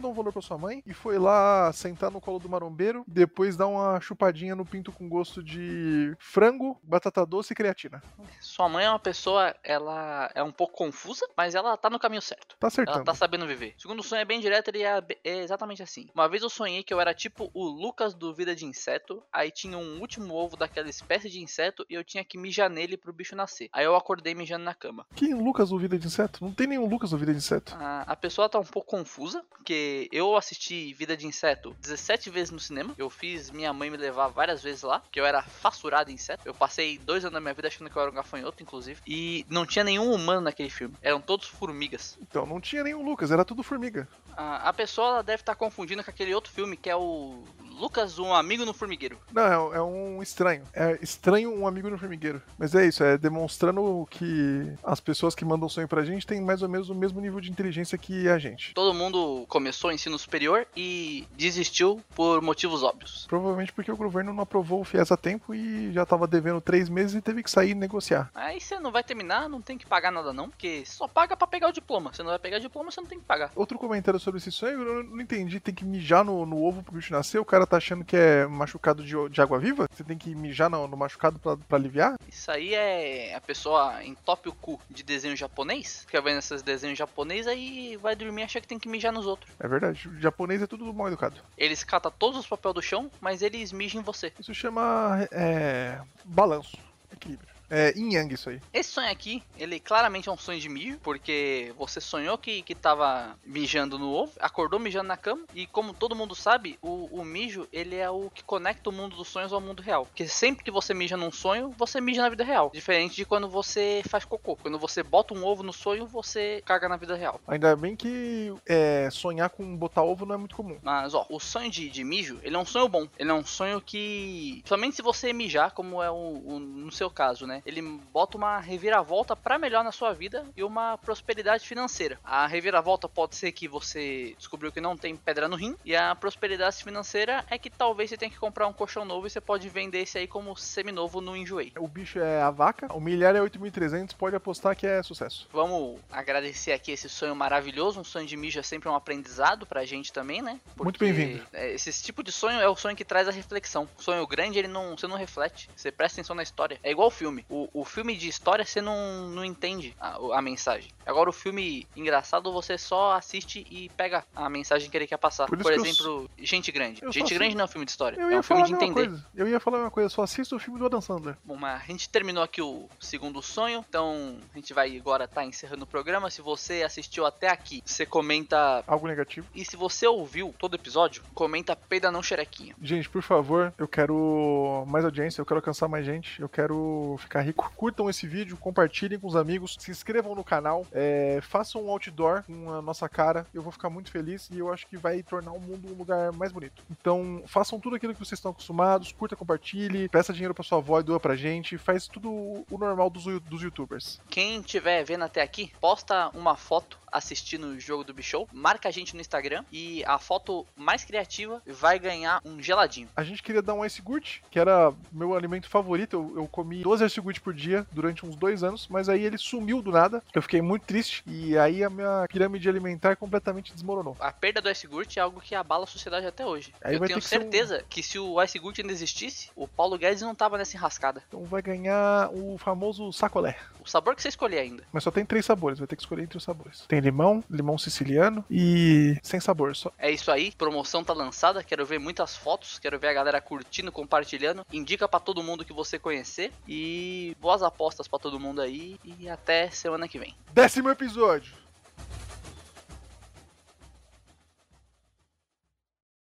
dão 0.00 0.12
valor 0.12 0.32
pra 0.32 0.42
sua 0.42 0.58
mãe, 0.58 0.82
e 0.86 0.92
foi 0.92 1.18
lá 1.18 1.72
sentar 1.72 2.10
no 2.10 2.20
colo 2.20 2.38
do 2.38 2.48
marombeiro, 2.48 3.04
depois 3.06 3.56
dar 3.56 3.66
uma 3.66 4.00
chupadinha 4.00 4.54
no 4.54 4.66
pinto 4.66 4.92
com 4.92 5.08
gosto 5.08 5.42
de 5.42 6.14
frango, 6.18 6.78
batata 6.82 7.24
doce 7.24 7.52
e 7.52 7.56
creatina. 7.56 8.02
Sua 8.40 8.68
mãe 8.68 8.84
é 8.84 8.90
uma 8.90 8.98
pessoa, 8.98 9.54
ela 9.62 10.30
é 10.34 10.42
um 10.42 10.52
pouco 10.52 10.74
confusa, 10.74 11.26
mas 11.36 11.54
ela 11.54 11.76
tá 11.76 11.88
no 11.90 11.98
caminho 11.98 12.22
certo. 12.22 12.56
Tá 12.58 12.66
Ela 12.66 12.68
acertando. 12.68 13.04
tá 13.04 13.14
sabendo 13.14 13.46
viver. 13.46 13.74
O 13.78 13.80
segundo 13.80 14.02
sonho 14.02 14.20
é 14.20 14.24
bem 14.24 14.40
direto, 14.40 14.68
ele 14.68 14.82
é, 14.82 15.02
é 15.24 15.38
exatamente 15.42 15.82
assim. 15.82 16.08
Uma 16.14 16.28
vez 16.28 16.42
eu 16.42 16.50
sonhei 16.50 16.82
que 16.82 16.92
eu 16.92 17.00
era 17.00 17.14
tipo 17.14 17.50
o 17.54 17.64
Lucas 17.64 18.14
do 18.14 18.34
Vida 18.34 18.54
de 18.54 18.64
Inseto, 18.64 19.22
aí 19.32 19.50
tinha 19.50 19.76
um 19.78 20.00
último 20.00 20.34
ovo 20.34 20.56
daquela 20.56 20.88
espécie 20.88 21.28
de 21.30 21.40
inseto 21.40 21.84
e 21.88 21.94
eu 21.94 22.04
tinha 22.04 22.24
que 22.24 22.38
mijar 22.38 22.68
nele 22.70 22.96
pro 22.96 23.12
bicho 23.12 23.36
nascer. 23.36 23.68
Aí 23.72 23.84
eu 23.84 23.96
acordei 23.96 24.34
mijando 24.34 24.64
na 24.64 24.74
cama. 24.74 25.06
Que 25.14 25.32
Lucas 25.34 25.70
do 25.70 25.78
Vida 25.78 25.98
de 25.98 26.06
Inseto? 26.06 26.44
Não 26.44 26.52
tem 26.52 26.66
nenhum 26.66 26.86
Lucas 26.88 27.10
do 27.10 27.18
Vida 27.18 27.32
de 27.32 27.38
Inseto. 27.38 27.74
A, 27.78 28.02
a 28.02 28.16
pessoa 28.16 28.48
tá 28.48 28.58
um 28.58 28.64
pouco 28.64 28.88
confusa, 28.88 29.44
porque 29.50 30.08
eu 30.12 30.36
assisti 30.36 30.92
Vida 30.94 31.16
de 31.16 31.26
Inseto 31.26 31.76
17 31.80 32.30
vezes 32.30 32.50
no 32.50 32.60
cinema. 32.60 32.94
Eu 32.98 33.10
fiz 33.10 33.50
minha 33.50 33.72
mãe 33.72 33.90
me 33.90 33.96
levar 33.96 34.28
várias 34.28 34.62
vezes 34.62 34.82
lá, 34.82 35.02
que 35.10 35.20
eu 35.20 35.26
era 35.26 35.42
fassurado 35.42 36.10
em 36.10 36.14
inseto. 36.14 36.42
Eu 36.44 36.54
passei 36.54 36.98
dois 36.98 37.24
anos 37.24 37.34
da 37.34 37.40
minha 37.40 37.54
vida 37.54 37.68
achando 37.68 37.90
que 37.90 37.96
eu 37.96 38.02
era 38.02 38.07
um 38.10 38.14
gafanhoto, 38.14 38.62
inclusive. 38.62 39.00
E 39.06 39.44
não 39.48 39.66
tinha 39.66 39.84
nenhum 39.84 40.12
humano 40.12 40.42
naquele 40.42 40.70
filme. 40.70 40.94
Eram 41.02 41.20
todos 41.20 41.46
formigas. 41.46 42.18
Então, 42.20 42.46
não 42.46 42.60
tinha 42.60 42.84
nenhum 42.84 43.02
Lucas, 43.02 43.30
era 43.30 43.44
tudo 43.44 43.62
formiga. 43.62 44.08
A, 44.36 44.68
a 44.68 44.72
pessoa 44.72 45.22
deve 45.22 45.42
estar 45.42 45.54
confundindo 45.54 46.02
com 46.02 46.10
aquele 46.10 46.34
outro 46.34 46.52
filme 46.52 46.76
que 46.76 46.90
é 46.90 46.96
o 46.96 47.42
Lucas, 47.78 48.18
um 48.18 48.34
amigo 48.34 48.64
no 48.64 48.74
formigueiro. 48.74 49.18
Não, 49.32 49.72
é, 49.72 49.76
é 49.76 49.82
um 49.82 50.22
estranho. 50.22 50.62
É 50.74 50.98
estranho 51.00 51.54
um 51.54 51.66
amigo 51.66 51.88
no 51.88 51.98
formigueiro. 51.98 52.42
Mas 52.58 52.74
é 52.74 52.86
isso, 52.86 53.04
é 53.04 53.16
demonstrando 53.16 54.06
que 54.10 54.72
as 54.82 55.00
pessoas 55.00 55.34
que 55.34 55.44
mandam 55.44 55.68
sonho 55.68 55.88
pra 55.88 56.04
gente 56.04 56.26
têm 56.26 56.40
mais 56.40 56.62
ou 56.62 56.68
menos 56.68 56.90
o 56.90 56.94
mesmo 56.94 57.20
nível 57.20 57.40
de 57.40 57.50
inteligência 57.50 57.96
que 57.96 58.28
a 58.28 58.38
gente. 58.38 58.74
Todo 58.74 58.94
mundo 58.94 59.44
começou 59.48 59.90
o 59.90 59.92
ensino 59.92 60.18
superior 60.18 60.66
e 60.76 61.26
desistiu 61.36 62.02
por 62.14 62.42
motivos 62.42 62.82
óbvios. 62.82 63.26
Provavelmente 63.28 63.72
porque 63.72 63.92
o 63.92 63.96
governo 63.96 64.32
não 64.32 64.42
aprovou 64.42 64.80
o 64.80 64.84
FIES 64.84 65.12
a 65.12 65.16
tempo 65.16 65.54
e 65.54 65.92
já 65.92 66.04
tava 66.04 66.26
devendo 66.26 66.60
três 66.60 66.88
meses 66.88 67.14
e 67.14 67.20
teve 67.20 67.42
que 67.42 67.50
sair 67.50 67.70
e 67.70 67.74
negociar. 67.74 68.30
Aí 68.34 68.60
você 68.60 68.78
não 68.80 68.90
vai 68.90 69.04
terminar, 69.04 69.48
não 69.48 69.60
tem 69.60 69.78
que 69.78 69.86
pagar 69.86 70.10
nada 70.10 70.32
não, 70.32 70.48
porque 70.48 70.84
só 70.84 71.06
paga 71.06 71.36
pra 71.36 71.46
pegar 71.46 71.68
o 71.68 71.72
diploma. 71.72 72.12
Você 72.12 72.22
não 72.22 72.30
vai 72.30 72.38
pegar 72.38 72.56
o 72.56 72.60
diploma, 72.60 72.90
você 72.90 73.00
não 73.00 73.08
tem 73.08 73.18
que 73.18 73.24
pagar. 73.24 73.52
Outro 73.54 73.78
comentário 73.78 74.18
sobre 74.18 74.38
esse 74.38 74.50
sonho, 74.50 74.80
eu 74.80 75.04
não 75.04 75.20
entendi. 75.20 75.60
Tem 75.60 75.74
que 75.74 75.84
mijar 75.84 76.24
no, 76.24 76.44
no 76.44 76.62
ovo 76.64 76.82
pro 76.82 76.94
bicho 76.94 77.12
nascer? 77.12 77.38
O 77.38 77.44
cara 77.44 77.66
tá 77.68 77.76
achando 77.76 78.04
que 78.04 78.16
é 78.16 78.46
machucado 78.46 79.04
de, 79.04 79.14
de 79.28 79.40
água 79.40 79.58
viva? 79.58 79.86
Você 79.90 80.04
tem 80.04 80.16
que 80.18 80.34
mijar 80.34 80.70
no, 80.70 80.86
no 80.88 80.96
machucado 80.96 81.38
pra, 81.38 81.56
pra 81.56 81.78
aliviar? 81.78 82.16
Isso 82.28 82.50
aí 82.50 82.74
é 82.74 83.34
a 83.34 83.40
pessoa 83.40 84.04
entope 84.04 84.48
o 84.48 84.52
cu 84.52 84.80
de 84.90 85.02
desenho 85.02 85.36
japonês, 85.36 86.04
fica 86.06 86.20
vendo 86.20 86.38
esses 86.38 86.62
desenhos 86.62 86.98
japonês 86.98 87.46
aí 87.46 87.96
vai 87.96 88.16
dormir 88.16 88.42
e 88.42 88.44
acha 88.44 88.60
que 88.60 88.68
tem 88.68 88.78
que 88.78 88.88
mijar 88.88 89.12
nos 89.12 89.26
outros. 89.26 89.52
É 89.58 89.68
verdade. 89.68 90.08
O 90.08 90.20
japonês 90.20 90.62
é 90.62 90.66
tudo 90.66 90.92
mal 90.92 91.08
educado. 91.08 91.40
Eles 91.56 91.84
catam 91.84 92.12
todos 92.18 92.38
os 92.38 92.46
papéis 92.46 92.74
do 92.74 92.82
chão, 92.82 93.10
mas 93.20 93.42
eles 93.42 93.72
mijam 93.72 94.00
em 94.00 94.04
você. 94.04 94.32
Isso 94.38 94.54
chama 94.54 95.28
é, 95.30 96.00
balanço, 96.24 96.76
equilíbrio. 97.12 97.57
É 97.70 97.92
yin 97.96 98.14
yang 98.14 98.32
isso 98.32 98.48
aí. 98.50 98.60
Esse 98.72 98.90
sonho 98.92 99.10
aqui, 99.10 99.42
ele 99.58 99.78
claramente 99.78 100.28
é 100.28 100.32
um 100.32 100.36
sonho 100.38 100.58
de 100.60 100.68
mijo, 100.68 100.98
porque 101.02 101.72
você 101.76 102.00
sonhou 102.00 102.38
que, 102.38 102.62
que 102.62 102.74
tava 102.74 103.36
mijando 103.44 103.98
no 103.98 104.10
ovo, 104.10 104.32
acordou 104.40 104.80
mijando 104.80 105.08
na 105.08 105.16
cama, 105.16 105.42
e 105.54 105.66
como 105.66 105.92
todo 105.92 106.16
mundo 106.16 106.34
sabe, 106.34 106.78
o, 106.80 107.08
o 107.20 107.24
mijo, 107.24 107.68
ele 107.72 107.96
é 107.96 108.08
o 108.10 108.30
que 108.30 108.42
conecta 108.42 108.88
o 108.88 108.92
mundo 108.92 109.16
dos 109.16 109.28
sonhos 109.28 109.52
ao 109.52 109.60
mundo 109.60 109.82
real. 109.82 110.06
Porque 110.06 110.26
sempre 110.26 110.64
que 110.64 110.70
você 110.70 110.94
mija 110.94 111.16
num 111.16 111.30
sonho, 111.30 111.74
você 111.76 112.00
mija 112.00 112.22
na 112.22 112.28
vida 112.30 112.42
real. 112.44 112.70
Diferente 112.72 113.14
de 113.16 113.24
quando 113.24 113.48
você 113.48 114.02
faz 114.08 114.24
cocô. 114.24 114.56
Quando 114.56 114.78
você 114.78 115.02
bota 115.02 115.34
um 115.34 115.44
ovo 115.44 115.62
no 115.62 115.72
sonho, 115.72 116.06
você 116.06 116.62
caga 116.64 116.88
na 116.88 116.96
vida 116.96 117.14
real. 117.16 117.40
Ainda 117.46 117.76
bem 117.76 117.94
que 117.94 118.52
é, 118.66 119.08
sonhar 119.10 119.50
com 119.50 119.76
botar 119.76 120.02
ovo 120.02 120.24
não 120.24 120.34
é 120.34 120.38
muito 120.38 120.56
comum. 120.56 120.78
Mas, 120.82 121.12
ó, 121.14 121.26
o 121.28 121.38
sonho 121.38 121.70
de, 121.70 121.90
de 121.90 122.02
mijo, 122.04 122.38
ele 122.42 122.56
é 122.56 122.58
um 122.58 122.64
sonho 122.64 122.88
bom. 122.88 123.06
Ele 123.18 123.30
é 123.30 123.34
um 123.34 123.44
sonho 123.44 123.80
que, 123.80 124.62
somente 124.66 124.96
se 124.96 125.02
você 125.02 125.32
mijar, 125.32 125.72
como 125.72 126.02
é 126.02 126.10
o, 126.10 126.14
o- 126.14 126.58
no 126.58 126.90
seu 126.90 127.10
caso, 127.10 127.46
né? 127.46 127.57
Ele 127.64 127.82
bota 128.12 128.36
uma 128.36 128.58
reviravolta 128.58 129.34
pra 129.36 129.58
melhor 129.58 129.84
na 129.84 129.92
sua 129.92 130.12
vida 130.12 130.44
e 130.56 130.62
uma 130.62 130.98
prosperidade 130.98 131.66
financeira. 131.66 132.18
A 132.24 132.46
reviravolta 132.46 133.08
pode 133.08 133.36
ser 133.36 133.52
que 133.52 133.68
você 133.68 134.34
descobriu 134.38 134.72
que 134.72 134.80
não 134.80 134.96
tem 134.96 135.16
pedra 135.16 135.48
no 135.48 135.56
rim, 135.56 135.76
e 135.84 135.94
a 135.94 136.14
prosperidade 136.14 136.82
financeira 136.82 137.44
é 137.50 137.58
que 137.58 137.70
talvez 137.70 138.10
você 138.10 138.16
tenha 138.16 138.30
que 138.30 138.38
comprar 138.38 138.66
um 138.66 138.72
colchão 138.72 139.04
novo 139.04 139.26
e 139.26 139.30
você 139.30 139.40
pode 139.40 139.68
vender 139.68 140.00
esse 140.00 140.18
aí 140.18 140.26
como 140.26 140.56
seminovo 140.56 141.20
no 141.20 141.36
Enjoei. 141.36 141.72
O 141.78 141.88
bicho 141.88 142.18
é 142.18 142.42
a 142.42 142.50
vaca, 142.50 142.92
o 142.92 143.00
milhar 143.00 143.34
é 143.34 143.40
8.300, 143.40 144.14
pode 144.16 144.36
apostar 144.36 144.76
que 144.76 144.86
é 144.86 145.02
sucesso. 145.02 145.48
Vamos 145.52 146.00
agradecer 146.10 146.72
aqui 146.72 146.92
esse 146.92 147.08
sonho 147.08 147.34
maravilhoso. 147.34 148.00
Um 148.00 148.04
sonho 148.04 148.26
de 148.26 148.36
mijo 148.36 148.58
é 148.58 148.62
sempre 148.62 148.88
um 148.88 148.94
aprendizado 148.94 149.66
pra 149.66 149.84
gente 149.84 150.12
também, 150.12 150.42
né? 150.42 150.60
Muito 150.76 150.98
Porque, 150.98 151.04
bem-vindo. 151.04 151.44
é, 151.52 151.72
Esse 151.72 151.92
tipo 152.02 152.22
de 152.22 152.32
sonho 152.32 152.60
é 152.60 152.68
o 152.68 152.76
sonho 152.76 152.96
que 152.96 153.04
traz 153.04 153.28
a 153.28 153.30
reflexão. 153.30 153.88
O 153.98 154.02
sonho 154.02 154.26
grande, 154.26 154.58
ele 154.58 154.68
não, 154.68 154.96
você 154.96 155.06
não 155.06 155.16
reflete. 155.16 155.70
Você 155.74 155.90
presta 155.90 156.20
atenção 156.20 156.36
na 156.36 156.42
história. 156.42 156.78
É 156.82 156.90
igual 156.90 157.08
o 157.08 157.10
filme. 157.10 157.44
O, 157.48 157.68
o 157.72 157.84
filme 157.84 158.16
de 158.16 158.28
história, 158.28 158.64
você 158.64 158.80
não, 158.80 159.28
não 159.28 159.44
entende 159.44 159.94
a, 160.00 160.38
a 160.38 160.42
mensagem. 160.42 160.90
Agora, 161.06 161.30
o 161.30 161.32
filme 161.32 161.86
engraçado, 161.96 162.52
você 162.52 162.76
só 162.76 163.12
assiste 163.12 163.66
e 163.70 163.88
pega 163.96 164.24
a 164.36 164.48
mensagem 164.50 164.90
que 164.90 164.96
ele 164.96 165.06
quer 165.06 165.16
passar. 165.16 165.46
Por 165.46 165.56
Por, 165.56 165.72
que 165.72 165.78
eu 165.78 165.84
exemplo, 165.84 166.30
Gente 166.38 166.70
Grande. 166.70 167.02
eu 167.02 167.10
Gente 167.10 167.32
Grande 167.34 167.54
não 167.54 167.62
é 167.62 167.64
um 167.64 167.68
filme 167.68 167.84
de 167.86 167.90
história. 167.90 168.20
Eu 168.20 168.30
É 168.30 168.38
um 168.38 168.42
filme 168.42 168.62
de 168.64 168.72
entender. 168.74 168.92
coisa. 168.92 169.26
Eu 169.34 169.48
ia 169.48 169.58
falar 169.58 169.78
uma 169.80 169.90
coisa, 169.90 170.08
só 170.08 170.22
assisto 170.22 170.56
o 170.56 170.58
filme 170.58 170.78
do 170.78 170.86
Adam 170.86 171.00
Sandler. 171.00 171.36
Bom, 171.44 171.56
mas 171.56 171.82
a 171.82 171.86
gente 171.86 172.08
terminou 172.08 172.42
aqui 172.42 172.60
o 172.60 172.88
segundo 173.00 173.40
sonho, 173.42 173.84
então 173.88 174.36
a 174.52 174.58
gente 174.58 174.74
vai 174.74 174.96
agora 174.96 175.24
estar 175.24 175.44
encerrando 175.44 175.84
o 175.84 175.86
programa. 175.86 176.30
Se 176.30 176.42
você 176.42 176.82
assistiu 176.82 177.24
até 177.24 177.48
aqui, 177.48 177.82
você 177.84 178.04
comenta. 178.04 178.84
Algo 178.86 179.06
negativo. 179.06 179.46
E 179.54 179.64
se 179.64 179.76
você 179.76 180.06
ouviu 180.06 180.54
todo 180.58 180.72
o 180.74 180.76
episódio, 180.76 181.22
comenta 181.34 181.74
peida 181.74 182.10
não 182.10 182.22
xerequinha. 182.22 182.74
Gente, 182.82 183.08
por 183.08 183.22
favor, 183.22 183.72
eu 183.78 183.88
quero 183.88 184.84
mais 184.86 185.04
audiência, 185.04 185.40
eu 185.40 185.46
quero 185.46 185.58
alcançar 185.58 185.88
mais 185.88 186.04
gente, 186.04 186.40
eu 186.40 186.48
quero 186.48 187.16
ficar 187.18 187.37
rico. 187.40 187.70
Curtam 187.76 188.08
esse 188.08 188.26
vídeo, 188.26 188.56
compartilhem 188.56 189.18
com 189.18 189.26
os 189.26 189.36
amigos, 189.36 189.76
se 189.78 189.90
inscrevam 189.90 190.34
no 190.34 190.44
canal, 190.44 190.86
é, 190.92 191.40
façam 191.42 191.84
um 191.84 191.90
outdoor 191.90 192.42
com 192.44 192.72
a 192.72 192.82
nossa 192.82 193.08
cara, 193.08 193.46
eu 193.52 193.62
vou 193.62 193.72
ficar 193.72 193.90
muito 193.90 194.10
feliz 194.10 194.48
e 194.50 194.58
eu 194.58 194.72
acho 194.72 194.86
que 194.86 194.96
vai 194.96 195.22
tornar 195.22 195.52
o 195.52 195.60
mundo 195.60 195.92
um 195.92 195.96
lugar 195.96 196.32
mais 196.32 196.52
bonito. 196.52 196.82
Então, 196.90 197.42
façam 197.46 197.78
tudo 197.78 197.96
aquilo 197.96 198.12
que 198.12 198.18
vocês 198.18 198.38
estão 198.38 198.50
acostumados, 198.50 199.12
curta, 199.12 199.36
compartilhe, 199.36 200.08
peça 200.08 200.32
dinheiro 200.32 200.54
pra 200.54 200.64
sua 200.64 200.78
avó 200.78 201.00
e 201.00 201.02
doa 201.02 201.20
pra 201.20 201.36
gente, 201.36 201.78
faz 201.78 202.06
tudo 202.06 202.30
o 202.30 202.78
normal 202.78 203.10
dos, 203.10 203.24
dos 203.42 203.62
youtubers. 203.62 204.20
Quem 204.28 204.60
estiver 204.60 205.04
vendo 205.04 205.24
até 205.24 205.42
aqui, 205.42 205.72
posta 205.80 206.30
uma 206.34 206.56
foto 206.56 206.98
assistindo 207.12 207.68
o 207.68 207.80
jogo 207.80 208.04
do 208.04 208.14
Bichou, 208.14 208.48
marca 208.52 208.88
a 208.88 208.92
gente 208.92 209.14
no 209.14 209.20
Instagram 209.20 209.64
e 209.72 210.04
a 210.04 210.18
foto 210.18 210.66
mais 210.76 211.04
criativa 211.04 211.62
vai 211.66 211.98
ganhar 211.98 212.40
um 212.44 212.62
geladinho. 212.62 213.08
A 213.16 213.24
gente 213.24 213.42
queria 213.42 213.62
dar 213.62 213.74
um 213.74 213.84
ice 213.84 214.00
gurt, 214.02 214.38
que 214.50 214.58
era 214.58 214.92
meu 215.12 215.34
alimento 215.34 215.68
favorito. 215.68 216.14
Eu, 216.14 216.42
eu 216.42 216.46
comi 216.48 216.82
12 216.82 217.04
ice 217.04 217.20
gurt 217.20 217.40
por 217.40 217.54
dia 217.54 217.86
durante 217.92 218.24
uns 218.26 218.36
dois 218.36 218.62
anos, 218.62 218.86
mas 218.88 219.08
aí 219.08 219.22
ele 219.24 219.38
sumiu 219.38 219.80
do 219.82 219.90
nada. 219.90 220.22
Eu 220.34 220.42
fiquei 220.42 220.60
muito 220.62 220.82
triste 220.86 221.22
e 221.26 221.56
aí 221.58 221.82
a 221.84 221.90
minha 221.90 222.26
pirâmide 222.28 222.68
alimentar 222.68 223.16
completamente 223.16 223.72
desmoronou. 223.72 224.16
A 224.20 224.32
perda 224.32 224.60
do 224.60 224.70
Ice 224.70 224.86
Gurt 224.86 225.16
é 225.16 225.20
algo 225.20 225.40
que 225.40 225.54
abala 225.54 225.84
a 225.84 225.86
sociedade 225.86 226.26
até 226.26 226.44
hoje. 226.44 226.72
Aí 226.82 226.94
Eu 226.94 227.00
tenho 227.00 227.08
ter 227.08 227.12
que 227.14 227.18
um- 227.18 227.22
certeza 227.28 227.84
que 227.88 228.02
se 228.02 228.18
o 228.18 228.42
Ice 228.42 228.58
Gurt 228.58 228.78
ainda 228.78 228.92
existisse, 228.92 229.50
o 229.56 229.66
Paulo 229.66 229.96
Guedes 229.98 230.22
não 230.22 230.34
tava 230.34 230.58
nessa 230.58 230.76
enrascada. 230.76 231.22
Então 231.28 231.44
vai 231.44 231.62
ganhar 231.62 232.30
o 232.32 232.56
famoso 232.58 233.12
sacolé. 233.12 233.56
O 233.84 233.88
sabor 233.88 234.14
que 234.14 234.22
você 234.22 234.28
escolher 234.28 234.58
ainda. 234.58 234.82
Mas 234.92 235.02
só 235.04 235.10
tem 235.10 235.24
três 235.24 235.46
sabores, 235.46 235.78
vai 235.78 235.88
ter 235.88 235.96
que 235.96 236.02
escolher 236.02 236.22
entre 236.22 236.36
os 236.36 236.44
sabores. 236.44 236.84
Tem 236.86 236.97
limão, 237.00 237.42
limão 237.50 237.78
siciliano 237.78 238.44
e 238.50 239.16
sem 239.22 239.40
sabor. 239.40 239.74
Só. 239.76 239.92
É 239.98 240.10
isso 240.10 240.30
aí, 240.30 240.52
promoção 240.52 241.04
tá 241.04 241.12
lançada, 241.12 241.62
quero 241.62 241.84
ver 241.84 241.98
muitas 241.98 242.36
fotos, 242.36 242.78
quero 242.78 242.98
ver 242.98 243.08
a 243.08 243.12
galera 243.12 243.40
curtindo, 243.40 243.92
compartilhando. 243.92 244.64
Indica 244.72 245.08
pra 245.08 245.20
todo 245.20 245.42
mundo 245.42 245.64
que 245.64 245.72
você 245.72 245.98
conhecer 245.98 246.52
e 246.66 247.36
boas 247.40 247.62
apostas 247.62 248.08
pra 248.08 248.18
todo 248.18 248.40
mundo 248.40 248.60
aí 248.60 248.98
e 249.04 249.28
até 249.28 249.70
semana 249.70 250.08
que 250.08 250.18
vem. 250.18 250.34
Décimo 250.52 250.90
episódio! 250.90 251.67